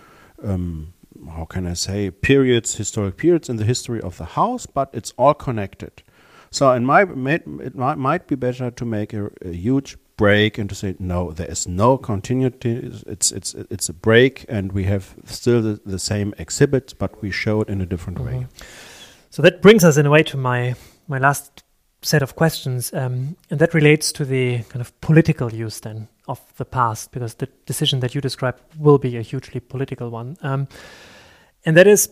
Um, 0.43 0.95
how 1.29 1.45
can 1.45 1.67
I 1.67 1.75
say 1.75 2.11
periods, 2.11 2.77
historic 2.77 3.19
periods 3.19 3.51
in 3.51 3.57
the 3.57 3.65
history 3.65 4.01
of 4.01 4.17
the 4.17 4.25
house, 4.25 4.65
but 4.65 4.89
it's 4.95 5.13
all 5.19 5.35
connected. 5.35 6.03
So, 6.51 6.73
in 6.73 6.85
my 6.85 7.03
it 7.03 7.75
might, 7.77 8.27
be 8.27 8.35
better 8.35 8.71
to 8.71 8.85
make 8.85 9.13
a, 9.13 9.31
a 9.43 9.53
huge 9.53 9.97
break 10.17 10.59
and 10.59 10.69
to 10.69 10.75
say 10.75 10.95
no 10.99 11.31
there 11.31 11.51
is 11.51 11.67
no 11.67 11.97
continuity 11.97 12.73
it's 13.07 13.33
it's 13.33 13.55
it's 13.55 13.89
a 13.89 13.93
break 13.95 14.45
and 14.51 14.71
we 14.73 14.85
have 14.85 15.15
still 15.25 15.63
the, 15.63 15.81
the 15.87 15.99
same 15.99 16.35
exhibit 16.37 16.93
but 16.99 17.23
we 17.23 17.31
show 17.31 17.63
it 17.63 17.71
in 17.71 17.81
a 17.81 17.87
different 17.87 18.19
mm 18.19 18.27
-hmm. 18.27 18.41
way 18.41 18.47
so 19.31 19.43
that 19.43 19.63
brings 19.63 19.83
us 19.83 19.97
in 19.97 20.07
a 20.07 20.11
way 20.11 20.23
to 20.23 20.37
my 20.37 20.75
my 21.09 21.19
last 21.19 21.65
set 22.03 22.23
of 22.23 22.35
questions 22.35 22.93
um, 22.95 23.37
and 23.51 23.61
that 23.61 23.75
relates 23.75 24.13
to 24.13 24.25
the 24.25 24.59
kind 24.71 24.81
of 24.81 24.99
political 25.01 25.53
use 25.53 25.81
then 25.81 26.09
of 26.29 26.41
the 26.57 26.65
past 26.65 27.13
because 27.13 27.35
the 27.35 27.49
decision 27.67 28.01
that 28.01 28.15
you 28.15 28.21
described 28.21 28.61
will 28.79 28.99
be 28.99 29.17
a 29.17 29.23
hugely 29.23 29.61
political 29.61 30.11
one 30.11 30.37
um, 30.43 30.67
and 31.65 31.77
that 31.77 31.87
is 31.87 32.11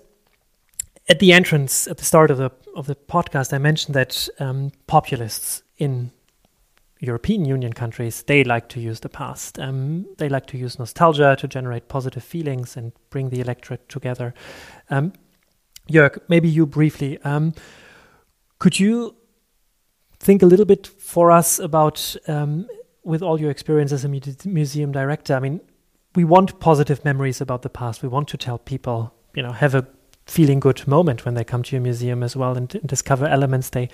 at 1.08 1.20
the 1.20 1.32
entrance 1.32 1.86
at 1.86 1.96
the 1.96 2.04
start 2.04 2.30
of 2.30 2.36
the 2.36 2.50
of 2.76 2.86
the 2.86 2.94
podcast 2.94 3.52
i 3.52 3.58
mentioned 3.58 3.94
that 3.94 4.28
um, 4.40 4.70
populists 4.86 5.62
in 5.78 6.10
European 7.00 7.44
Union 7.44 7.72
countries, 7.72 8.22
they 8.22 8.42
like 8.42 8.68
to 8.70 8.80
use 8.80 9.00
the 9.00 9.08
past. 9.08 9.58
Um, 9.58 10.06
they 10.18 10.28
like 10.28 10.46
to 10.46 10.58
use 10.58 10.78
nostalgia 10.78 11.36
to 11.38 11.46
generate 11.46 11.88
positive 11.88 12.24
feelings 12.24 12.76
and 12.76 12.92
bring 13.10 13.30
the 13.30 13.40
electorate 13.40 13.88
together. 13.88 14.34
Um, 14.90 15.12
Jörg, 15.88 16.18
maybe 16.28 16.48
you 16.48 16.66
briefly, 16.66 17.18
um, 17.22 17.54
could 18.58 18.80
you 18.80 19.14
think 20.20 20.42
a 20.42 20.46
little 20.46 20.64
bit 20.64 20.86
for 20.86 21.30
us 21.30 21.58
about, 21.58 22.16
um, 22.26 22.68
with 23.04 23.22
all 23.22 23.40
your 23.40 23.50
experience 23.50 23.92
as 23.92 24.04
a 24.04 24.08
mu- 24.08 24.20
museum 24.44 24.92
director. 24.92 25.34
I 25.34 25.40
mean, 25.40 25.60
we 26.14 26.24
want 26.24 26.58
positive 26.60 27.04
memories 27.04 27.40
about 27.40 27.62
the 27.62 27.68
past. 27.68 28.02
We 28.02 28.08
want 28.08 28.28
to 28.28 28.36
tell 28.36 28.58
people, 28.58 29.14
you 29.34 29.42
know, 29.42 29.52
have 29.52 29.74
a 29.74 29.86
feeling 30.26 30.60
good 30.60 30.86
moment 30.86 31.24
when 31.24 31.34
they 31.34 31.44
come 31.44 31.62
to 31.62 31.76
your 31.76 31.82
museum 31.82 32.22
as 32.22 32.36
well 32.36 32.56
and, 32.56 32.74
and 32.74 32.86
discover 32.86 33.26
elements 33.26 33.70
they 33.70 33.88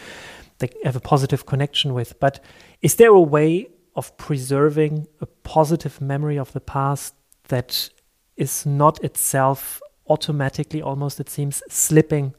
they 0.58 0.68
have 0.84 0.96
a 0.96 1.00
positive 1.00 1.46
connection 1.46 1.94
with. 1.94 2.18
But 2.20 2.42
is 2.80 2.94
there 2.96 3.10
a 3.10 3.20
way 3.20 3.68
of 3.96 4.16
preserving 4.16 5.06
a 5.20 5.26
positive 5.26 6.00
memory 6.00 6.38
of 6.38 6.52
the 6.52 6.60
past 6.60 7.14
that 7.48 7.90
is 8.36 8.64
not 8.64 9.02
itself 9.02 9.80
automatically, 10.08 10.82
almost 10.82 11.20
it 11.20 11.28
seems, 11.28 11.62
slipping 11.68 12.34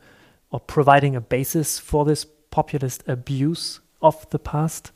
or 0.52 0.60
providing 0.60 1.16
a 1.16 1.22
basis 1.22 1.80
for 1.80 2.06
this 2.06 2.26
populist 2.56 3.04
abuse 3.06 3.82
of 4.02 4.30
the 4.30 4.40
past? 4.40 4.94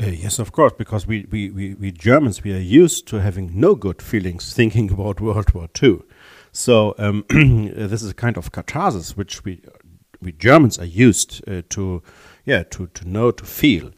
Uh, 0.00 0.06
yes, 0.06 0.38
of 0.38 0.52
course, 0.52 0.72
because 0.78 1.08
we, 1.08 1.26
we, 1.32 1.50
we, 1.50 1.74
we 1.74 1.90
Germans, 1.90 2.44
we 2.44 2.52
are 2.52 2.60
used 2.84 3.08
to 3.08 3.20
having 3.20 3.50
no 3.58 3.74
good 3.74 4.00
feelings 4.00 4.54
thinking 4.54 4.92
about 4.92 5.20
World 5.26 5.52
War 5.54 5.68
II. 5.82 6.02
So 6.52 6.94
um, 6.98 7.24
this 7.30 8.02
is 8.02 8.10
a 8.10 8.14
kind 8.14 8.36
of 8.36 8.52
catharsis 8.52 9.16
which 9.16 9.44
we 9.44 9.60
we 10.20 10.32
Germans 10.32 10.78
are 10.78 10.84
used 10.84 11.48
uh, 11.48 11.62
to, 11.68 12.02
yeah, 12.44 12.64
to, 12.64 12.88
to 12.88 13.08
know, 13.08 13.30
to 13.30 13.44
feel. 13.44 13.92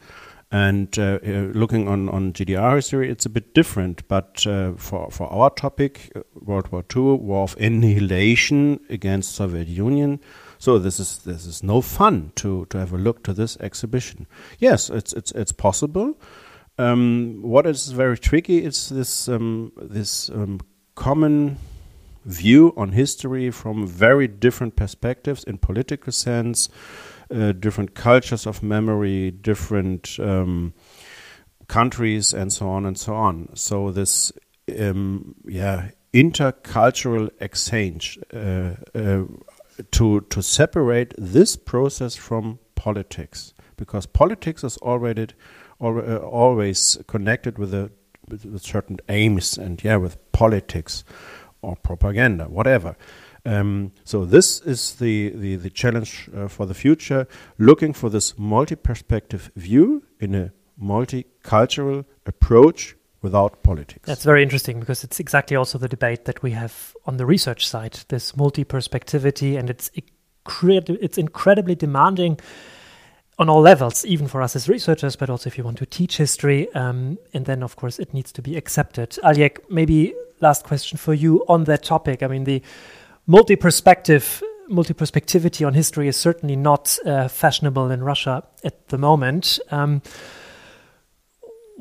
And 0.51 0.97
uh, 0.99 1.19
uh, 1.25 1.29
looking 1.53 1.87
on, 1.87 2.09
on 2.09 2.33
GDR 2.33 2.75
history, 2.75 3.09
it's 3.09 3.25
a 3.25 3.29
bit 3.29 3.53
different. 3.53 4.07
But 4.07 4.45
uh, 4.45 4.73
for, 4.73 5.09
for 5.09 5.31
our 5.31 5.49
topic, 5.49 6.11
uh, 6.15 6.21
World 6.35 6.71
War 6.71 6.83
II, 6.95 7.17
war 7.17 7.43
of 7.43 7.55
annihilation 7.57 8.79
against 8.89 9.33
Soviet 9.33 9.67
Union. 9.67 10.19
So 10.61 10.77
this 10.77 10.99
is 10.99 11.17
this 11.17 11.47
is 11.47 11.63
no 11.63 11.81
fun 11.81 12.33
to, 12.35 12.67
to 12.69 12.77
have 12.77 12.93
a 12.93 12.97
look 12.97 13.23
to 13.23 13.33
this 13.33 13.57
exhibition. 13.61 14.27
Yes, 14.59 14.91
it's 14.91 15.11
it's 15.11 15.31
it's 15.31 15.51
possible. 15.51 16.19
Um, 16.77 17.41
what 17.41 17.65
is 17.65 17.91
very 17.91 18.15
tricky 18.15 18.63
is 18.63 18.89
this 18.89 19.27
um, 19.27 19.71
this 19.75 20.29
um, 20.29 20.59
common 20.93 21.57
view 22.25 22.75
on 22.77 22.91
history 22.91 23.49
from 23.49 23.87
very 23.87 24.27
different 24.27 24.75
perspectives 24.75 25.43
in 25.45 25.57
political 25.57 26.13
sense, 26.13 26.69
uh, 27.33 27.53
different 27.53 27.95
cultures 27.95 28.45
of 28.45 28.61
memory, 28.61 29.31
different 29.31 30.19
um, 30.19 30.75
countries, 31.67 32.35
and 32.35 32.53
so 32.53 32.69
on 32.69 32.85
and 32.85 32.99
so 32.99 33.15
on. 33.15 33.49
So 33.55 33.89
this, 33.89 34.31
um, 34.79 35.33
yeah, 35.43 35.89
intercultural 36.13 37.31
exchange 37.39 38.19
uh, 38.31 38.75
uh, 38.93 39.23
to 39.91 40.21
to 40.21 40.41
separate 40.41 41.13
this 41.17 41.55
process 41.55 42.15
from 42.15 42.59
politics, 42.75 43.53
because 43.77 44.07
politics 44.07 44.63
is 44.63 44.77
already 44.77 45.27
al 45.81 45.97
uh, 45.97 46.17
always 46.17 46.97
connected 47.07 47.57
with 47.57 47.73
a 47.73 47.91
with 48.27 48.61
certain 48.61 48.97
aims 49.09 49.57
and 49.57 49.83
yeah 49.83 49.97
with 49.97 50.17
politics 50.31 51.03
or 51.61 51.75
propaganda, 51.75 52.45
whatever. 52.45 52.95
Um, 53.45 53.91
so 54.03 54.25
this 54.25 54.61
is 54.61 54.95
the 54.95 55.29
the, 55.29 55.55
the 55.55 55.69
challenge 55.69 56.29
uh, 56.35 56.47
for 56.47 56.65
the 56.65 56.73
future, 56.73 57.27
looking 57.57 57.93
for 57.93 58.09
this 58.09 58.37
multi-perspective 58.37 59.51
view 59.55 60.03
in 60.19 60.35
a 60.35 60.51
multicultural 60.81 62.05
approach 62.25 62.95
without 63.21 63.63
politics. 63.63 64.07
That's 64.07 64.23
very 64.23 64.43
interesting 64.43 64.79
because 64.79 65.03
it's 65.03 65.19
exactly 65.19 65.55
also 65.55 65.77
the 65.77 65.87
debate 65.87 66.25
that 66.25 66.41
we 66.41 66.51
have 66.51 66.95
on 67.05 67.17
the 67.17 67.25
research 67.25 67.67
side. 67.67 67.99
This 68.07 68.35
multi-perspectivity, 68.35 69.57
and 69.57 69.69
it's 69.69 69.91
it's 69.95 71.17
incredibly 71.17 71.75
demanding 71.75 72.39
on 73.37 73.49
all 73.49 73.61
levels, 73.61 74.05
even 74.05 74.27
for 74.27 74.41
us 74.41 74.55
as 74.55 74.67
researchers, 74.67 75.15
but 75.15 75.29
also 75.29 75.47
if 75.47 75.57
you 75.57 75.63
want 75.63 75.77
to 75.77 75.85
teach 75.85 76.17
history. 76.17 76.71
Um, 76.73 77.17
and 77.33 77.45
then, 77.45 77.63
of 77.63 77.75
course, 77.75 77.99
it 77.99 78.13
needs 78.13 78.31
to 78.33 78.41
be 78.41 78.55
accepted. 78.57 79.17
Oleg, 79.23 79.59
maybe 79.69 80.13
last 80.41 80.63
question 80.63 80.97
for 80.97 81.13
you 81.13 81.45
on 81.47 81.63
that 81.65 81.83
topic. 81.83 82.23
I 82.23 82.27
mean, 82.27 82.43
the 82.43 82.61
multi-perspective, 83.27 84.43
multi-perspectivity 84.67 85.63
on 85.63 85.73
history 85.73 86.07
is 86.07 86.17
certainly 86.17 86.55
not 86.55 86.97
uh, 87.05 87.27
fashionable 87.27 87.89
in 87.91 88.03
Russia 88.03 88.43
at 88.63 88.87
the 88.89 88.97
moment. 88.97 89.59
Um, 89.71 90.01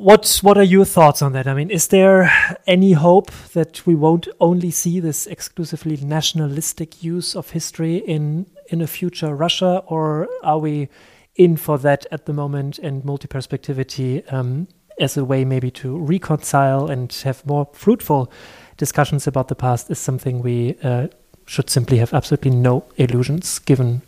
what 0.00 0.40
what 0.42 0.56
are 0.56 0.64
your 0.64 0.86
thoughts 0.86 1.20
on 1.20 1.32
that? 1.32 1.46
I 1.46 1.52
mean, 1.52 1.70
is 1.70 1.88
there 1.88 2.32
any 2.66 2.92
hope 2.92 3.30
that 3.52 3.86
we 3.86 3.94
won't 3.94 4.28
only 4.40 4.70
see 4.70 4.98
this 4.98 5.26
exclusively 5.26 5.98
nationalistic 5.98 7.04
use 7.04 7.36
of 7.36 7.50
history 7.50 7.96
in 7.96 8.46
in 8.68 8.80
a 8.80 8.86
future 8.86 9.34
Russia, 9.34 9.82
or 9.86 10.26
are 10.42 10.58
we 10.58 10.88
in 11.36 11.56
for 11.56 11.78
that 11.78 12.06
at 12.10 12.24
the 12.24 12.32
moment 12.32 12.78
and 12.78 13.04
multi-perspectivity 13.04 14.24
um, 14.28 14.68
as 14.98 15.16
a 15.16 15.24
way 15.24 15.44
maybe 15.44 15.70
to 15.70 15.98
reconcile 15.98 16.90
and 16.90 17.12
have 17.24 17.44
more 17.46 17.68
fruitful 17.72 18.32
discussions 18.78 19.26
about 19.26 19.48
the 19.48 19.54
past 19.54 19.90
is 19.90 19.98
something 19.98 20.42
we 20.42 20.76
uh, 20.82 21.08
should 21.46 21.68
simply 21.68 21.98
have 21.98 22.14
absolutely 22.14 22.50
no 22.50 22.84
illusions 22.96 23.58
given 23.58 24.00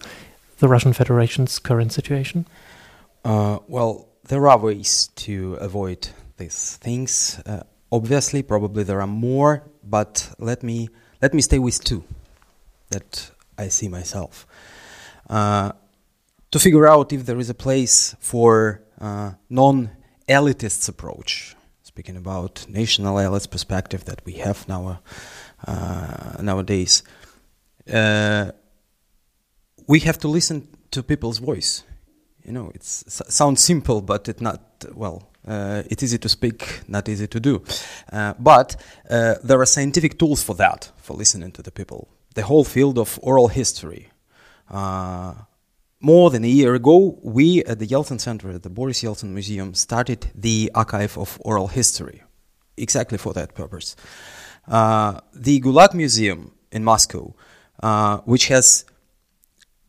the 0.58 0.68
Russian 0.68 0.92
Federation's 0.92 1.58
current 1.58 1.92
situation? 1.92 2.46
Uh, 3.24 3.58
well, 3.68 4.08
there 4.28 4.48
are 4.48 4.58
ways 4.58 5.08
to 5.16 5.54
avoid 5.54 6.08
these 6.36 6.76
things. 6.76 7.40
Uh, 7.44 7.62
obviously, 7.90 8.42
probably 8.42 8.84
there 8.84 9.00
are 9.00 9.06
more, 9.06 9.64
but 9.82 10.34
let 10.38 10.62
me 10.62 10.88
let 11.20 11.34
me 11.34 11.42
stay 11.42 11.58
with 11.58 11.82
two 11.82 12.04
that 12.90 13.30
I 13.58 13.68
see 13.68 13.88
myself. 13.88 14.46
Uh, 15.28 15.72
to 16.50 16.58
figure 16.58 16.86
out 16.86 17.12
if 17.12 17.24
there 17.26 17.38
is 17.38 17.50
a 17.50 17.54
place 17.54 18.14
for 18.20 18.82
uh, 19.00 19.32
non 19.48 19.90
elitist 20.28 20.88
approach, 20.88 21.56
speaking 21.82 22.16
about 22.16 22.66
national 22.68 23.18
elite 23.18 23.50
perspective 23.50 24.04
that 24.04 24.24
we 24.24 24.34
have 24.34 24.68
now 24.68 25.00
uh, 25.66 26.36
nowadays, 26.40 27.02
uh, 27.92 28.50
we 29.86 30.00
have 30.00 30.18
to 30.18 30.28
listen 30.28 30.68
to 30.90 31.02
people's 31.02 31.38
voice. 31.38 31.84
You 32.44 32.52
know, 32.52 32.70
it 32.74 32.82
sounds 32.82 33.62
simple, 33.62 34.02
but 34.02 34.28
it's 34.28 34.40
not 34.40 34.60
well. 34.94 35.28
Uh, 35.46 35.82
it's 35.90 36.02
easy 36.02 36.18
to 36.18 36.28
speak, 36.28 36.82
not 36.88 37.08
easy 37.08 37.26
to 37.26 37.40
do. 37.40 37.62
Uh, 38.12 38.34
but 38.38 38.76
uh, 39.10 39.34
there 39.42 39.60
are 39.60 39.66
scientific 39.66 40.18
tools 40.18 40.42
for 40.42 40.54
that, 40.56 40.90
for 40.96 41.16
listening 41.16 41.52
to 41.52 41.62
the 41.62 41.70
people. 41.70 42.08
The 42.34 42.42
whole 42.42 42.64
field 42.64 42.98
of 42.98 43.18
oral 43.22 43.48
history 43.48 44.08
uh, 44.70 45.34
more 46.00 46.30
than 46.30 46.44
a 46.44 46.48
year 46.48 46.74
ago, 46.74 47.18
we 47.22 47.62
at 47.64 47.78
the 47.78 47.86
Yeltsin 47.86 48.20
Center 48.20 48.50
at 48.50 48.62
the 48.62 48.70
Boris 48.70 49.02
Yeltsin 49.02 49.30
Museum 49.30 49.74
started 49.74 50.30
the 50.34 50.70
archive 50.74 51.16
of 51.16 51.38
oral 51.44 51.68
history, 51.68 52.22
exactly 52.76 53.18
for 53.18 53.32
that 53.34 53.54
purpose. 53.54 53.94
Uh, 54.66 55.20
the 55.32 55.60
Gulag 55.60 55.94
Museum 55.94 56.52
in 56.72 56.82
Moscow, 56.82 57.34
uh, 57.82 58.18
which 58.18 58.48
has 58.48 58.84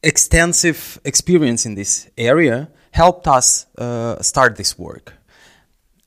extensive 0.04 1.00
experience 1.06 1.66
in 1.66 1.76
this 1.76 2.10
area, 2.18 2.70
helped 2.92 3.28
us 3.28 3.66
uh, 3.78 4.22
start 4.22 4.56
this 4.56 4.78
work. 4.78 5.14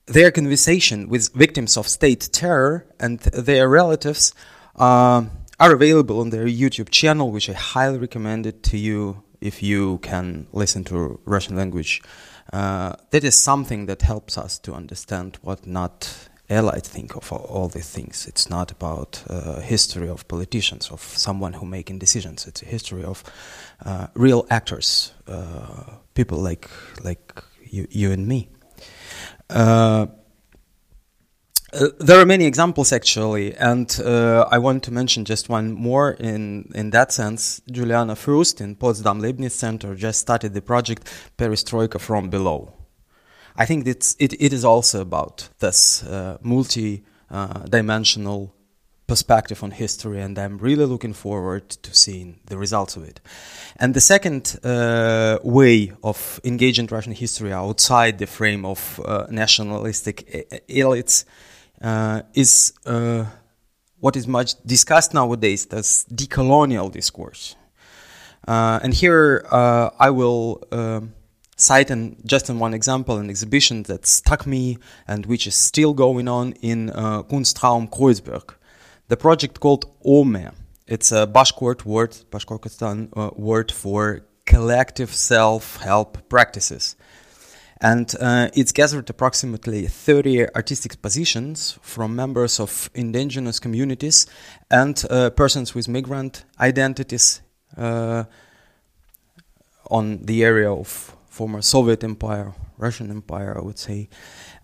Their 0.07 0.30
conversation 0.30 1.09
with 1.09 1.32
victims 1.34 1.76
of 1.76 1.88
state 1.88 2.28
terror 2.32 2.86
and 3.01 3.18
their 3.20 3.68
relatives 3.68 4.34
uh, 4.76 5.24
are 5.59 5.72
available 5.72 6.20
on 6.20 6.30
their 6.30 6.47
YouTube 6.47 6.90
channel, 6.90 7.32
which 7.32 7.51
I 7.51 7.55
highly 7.55 7.99
recommend 7.99 8.47
it 8.47 8.62
to 8.64 8.78
you 8.78 9.22
if 9.40 9.62
you 9.62 9.99
can 9.99 10.47
listen 10.53 10.84
to 10.84 11.18
Russian 11.24 11.57
language. 11.57 12.03
Uh, 12.53 12.94
that 13.11 13.24
is 13.24 13.34
something 13.34 13.86
that 13.86 14.03
helps 14.03 14.38
us 14.38 14.59
to 14.61 14.72
understand 14.72 15.38
what 15.42 15.66
not 15.66 16.28
allied 16.49 16.84
think 16.84 17.16
of 17.16 17.32
all, 17.32 17.68
these 17.68 17.90
things. 17.90 18.26
It's 18.26 18.49
not 18.49 18.70
about 18.70 19.22
uh, 19.28 19.61
history 19.61 20.09
of 20.09 20.26
politicians, 20.28 20.90
of 20.90 21.01
someone 21.01 21.55
who 21.55 21.66
making 21.66 21.99
decisions. 21.99 22.47
It's 22.47 22.62
a 22.62 22.66
history 22.66 23.05
of 23.05 23.24
uh, 23.84 24.07
real 24.14 24.47
actors, 24.51 25.12
uh, 25.26 25.97
people 26.14 26.38
like 26.38 26.68
like 27.03 27.42
you, 27.70 27.86
you 27.90 28.12
and 28.12 28.26
me. 28.26 28.49
Uh, 29.51 30.07
uh, 31.72 31.88
there 31.99 32.20
are 32.20 32.26
many 32.26 32.47
examples 32.47 32.92
actually, 32.92 33.55
and 33.57 34.01
uh, 34.05 34.47
I 34.51 34.59
want 34.59 34.84
to 34.84 34.92
mention 34.92 35.24
just 35.24 35.49
one 35.49 35.72
more 35.72 36.12
in, 36.12 36.70
in 36.74 36.90
that 36.90 37.12
sense. 37.12 37.61
Juliane 37.70 38.14
Fürst 38.14 38.61
in 38.61 38.76
Potsdam 38.76 39.20
Leibniz 39.20 39.55
Center 39.55 39.94
just 39.94 40.20
started 40.20 40.55
the 40.55 40.62
project 40.62 41.11
Perestroika 41.36 42.01
from 42.01 42.30
Below. 42.30 42.76
I 43.57 43.66
think 43.66 43.86
it's, 43.86 44.16
it, 44.18 44.32
it 44.40 44.52
is 44.52 44.64
also 44.64 45.00
about 45.00 45.48
this 45.59 46.04
uh, 46.04 46.38
multi 46.42 47.02
dimensional 47.68 48.57
perspective 49.07 49.62
on 49.62 49.70
history, 49.70 50.20
and 50.20 50.38
I'm 50.38 50.59
really 50.59 50.84
looking 50.84 51.12
forward 51.12 51.68
to 51.70 51.94
seeing 51.94 52.40
the 52.46 52.57
results 52.57 52.96
of 52.96 53.04
it. 53.04 53.20
And 53.76 53.94
the 53.94 54.00
second 54.00 54.59
uh, 54.64 55.38
way 55.42 55.92
of 56.02 56.40
engaging 56.44 56.86
Russian 56.86 57.12
history 57.12 57.52
outside 57.52 58.18
the 58.18 58.26
frame 58.26 58.64
of 58.64 59.00
uh, 59.04 59.26
nationalistic 59.30 60.26
elites 60.68 61.24
uh, 61.82 62.22
is 62.34 62.72
uh, 62.84 63.26
what 64.00 64.16
is 64.16 64.26
much 64.26 64.54
discussed 64.64 65.14
nowadays 65.14 65.66
as 65.66 66.04
decolonial 66.12 66.90
discourse. 66.90 67.57
Uh, 68.46 68.78
and 68.82 68.94
here 68.94 69.44
uh, 69.50 69.90
I 69.98 70.11
will 70.11 70.62
um, 70.70 71.12
cite 71.57 71.90
an, 71.90 72.16
just 72.24 72.48
in 72.50 72.59
one 72.59 72.74
example 72.74 73.16
an 73.16 73.30
exhibition 73.30 73.82
that 73.84 74.07
stuck 74.07 74.46
me 74.46 74.78
and 75.09 75.26
which 75.26 75.46
is 75.46 75.54
still 75.54 75.94
going 75.94 76.28
on 76.28 76.52
in 76.61 76.90
uh, 76.90 77.22
Kunstraum 77.22 77.88
Kreuzberg. 77.90 78.54
The 79.09 79.16
project 79.16 79.61
called 79.61 79.86
OME. 80.04 80.50
It's 80.86 81.11
a 81.12 81.26
Bashkort 81.26 81.84
word, 81.84 82.12
Bashkortostan 82.30 83.09
uh, 83.16 83.30
word 83.34 83.72
for 83.72 84.20
collective 84.44 85.12
self-help 85.12 86.28
practices. 86.28 86.96
And 87.80 88.14
uh, 88.20 88.48
it's 88.54 88.72
gathered 88.72 89.11
approximately 89.11 89.86
30 89.86 90.54
artistic 90.54 91.02
positions 91.02 91.78
from 91.82 92.16
members 92.16 92.59
of 92.59 92.88
indigenous 92.94 93.59
communities 93.59 94.26
and 94.70 95.04
uh, 95.11 95.30
persons 95.30 95.74
with 95.74 95.88
migrant 95.88 96.44
identities 96.59 97.42
uh, 97.76 98.24
on 99.90 100.24
the 100.24 100.42
area 100.42 100.72
of 100.72 101.16
former 101.37 101.61
Soviet 101.62 102.03
Empire, 102.03 102.55
Russian 102.78 103.11
Empire, 103.11 103.53
I 103.59 103.62
would 103.66 103.78
say. 103.78 104.09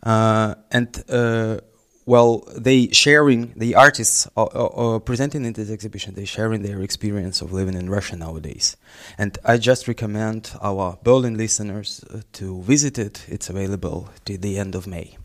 Uh, 0.03 0.55
and 0.70 0.91
uh, 1.09 1.59
well, 2.07 2.31
they 2.57 2.89
sharing 2.89 3.53
the 3.57 3.75
artists 3.77 4.27
are, 4.37 4.51
are, 4.62 4.73
are, 4.83 5.01
presenting 5.01 5.45
in 5.45 5.53
this 5.53 5.70
exhibition. 5.70 6.14
They 6.14 6.25
sharing 6.25 6.62
their 6.62 6.81
experience 6.83 7.43
of 7.43 7.53
living 7.53 7.75
in 7.75 7.89
Russia 7.89 8.16
nowadays, 8.16 8.77
and 9.18 9.39
I 9.45 9.59
just 9.59 9.87
recommend 9.87 10.51
our 10.61 10.99
Berlin 11.05 11.37
listeners 11.37 12.05
uh, 12.11 12.23
to 12.39 12.62
visit 12.62 12.99
it. 12.99 13.25
It's 13.29 13.49
available 13.51 14.09
till 14.25 14.39
the 14.39 14.59
end 14.59 14.75
of 14.75 14.87
May. 14.87 15.16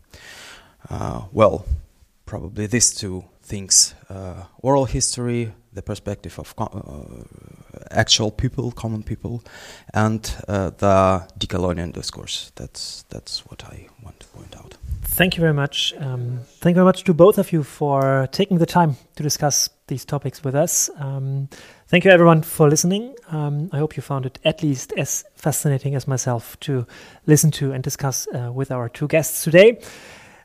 Uh, 0.88 1.22
well, 1.32 1.64
probably 2.28 2.66
these 2.66 2.94
two 2.94 3.24
things: 3.42 3.94
uh, 4.10 4.44
oral 4.62 4.84
history, 4.84 5.52
the 5.72 5.82
perspective 5.82 6.38
of 6.38 6.54
uh, 6.58 6.66
actual 7.90 8.30
people, 8.30 8.70
common 8.72 9.02
people, 9.02 9.42
and 9.94 10.36
uh, 10.46 10.70
the 10.76 11.26
decolonial 11.38 11.92
discourse. 11.92 12.52
That's 12.54 13.04
that's 13.08 13.46
what 13.46 13.64
I 13.64 13.88
want 14.04 14.20
to 14.20 14.26
point 14.26 14.56
out. 14.56 14.76
Thank 15.02 15.36
you 15.36 15.40
very 15.40 15.54
much. 15.54 15.94
Um, 15.98 16.40
thank 16.60 16.74
you 16.74 16.80
very 16.80 16.84
much 16.84 17.04
to 17.04 17.14
both 17.14 17.38
of 17.38 17.52
you 17.52 17.62
for 17.62 18.28
taking 18.30 18.58
the 18.58 18.66
time 18.66 18.96
to 19.16 19.22
discuss 19.22 19.70
these 19.86 20.04
topics 20.04 20.44
with 20.44 20.54
us. 20.54 20.90
Um, 20.98 21.48
thank 21.88 22.04
you, 22.04 22.10
everyone, 22.10 22.42
for 22.42 22.68
listening. 22.68 23.14
Um, 23.30 23.70
I 23.72 23.78
hope 23.78 23.96
you 23.96 24.02
found 24.02 24.26
it 24.26 24.38
at 24.44 24.62
least 24.62 24.92
as 24.96 25.24
fascinating 25.34 25.94
as 25.94 26.06
myself 26.06 26.60
to 26.60 26.86
listen 27.26 27.50
to 27.52 27.72
and 27.72 27.82
discuss 27.82 28.28
uh, 28.28 28.52
with 28.52 28.70
our 28.70 28.88
two 28.88 29.08
guests 29.08 29.44
today. 29.44 29.80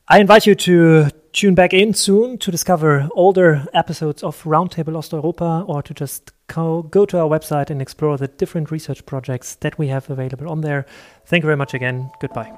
I 0.07 0.19
invite 0.19 0.47
you 0.47 0.55
to 0.55 1.09
tune 1.33 1.55
back 1.55 1.73
in 1.73 1.93
soon 1.93 2.37
to 2.37 2.51
discover 2.51 3.09
older 3.13 3.65
episodes 3.73 4.23
of 4.23 4.41
Roundtable 4.43 4.93
Osteuropa 4.93 5.67
or 5.67 5.81
to 5.81 5.93
just 5.93 6.31
go, 6.47 6.83
go 6.83 7.05
to 7.05 7.19
our 7.19 7.27
website 7.27 7.69
and 7.69 7.81
explore 7.81 8.17
the 8.17 8.27
different 8.27 8.71
research 8.71 9.05
projects 9.05 9.55
that 9.55 9.77
we 9.77 9.87
have 9.87 10.09
available 10.09 10.49
on 10.49 10.61
there. 10.61 10.85
Thank 11.25 11.43
you 11.43 11.47
very 11.47 11.57
much 11.57 11.73
again. 11.73 12.11
Goodbye. 12.21 12.53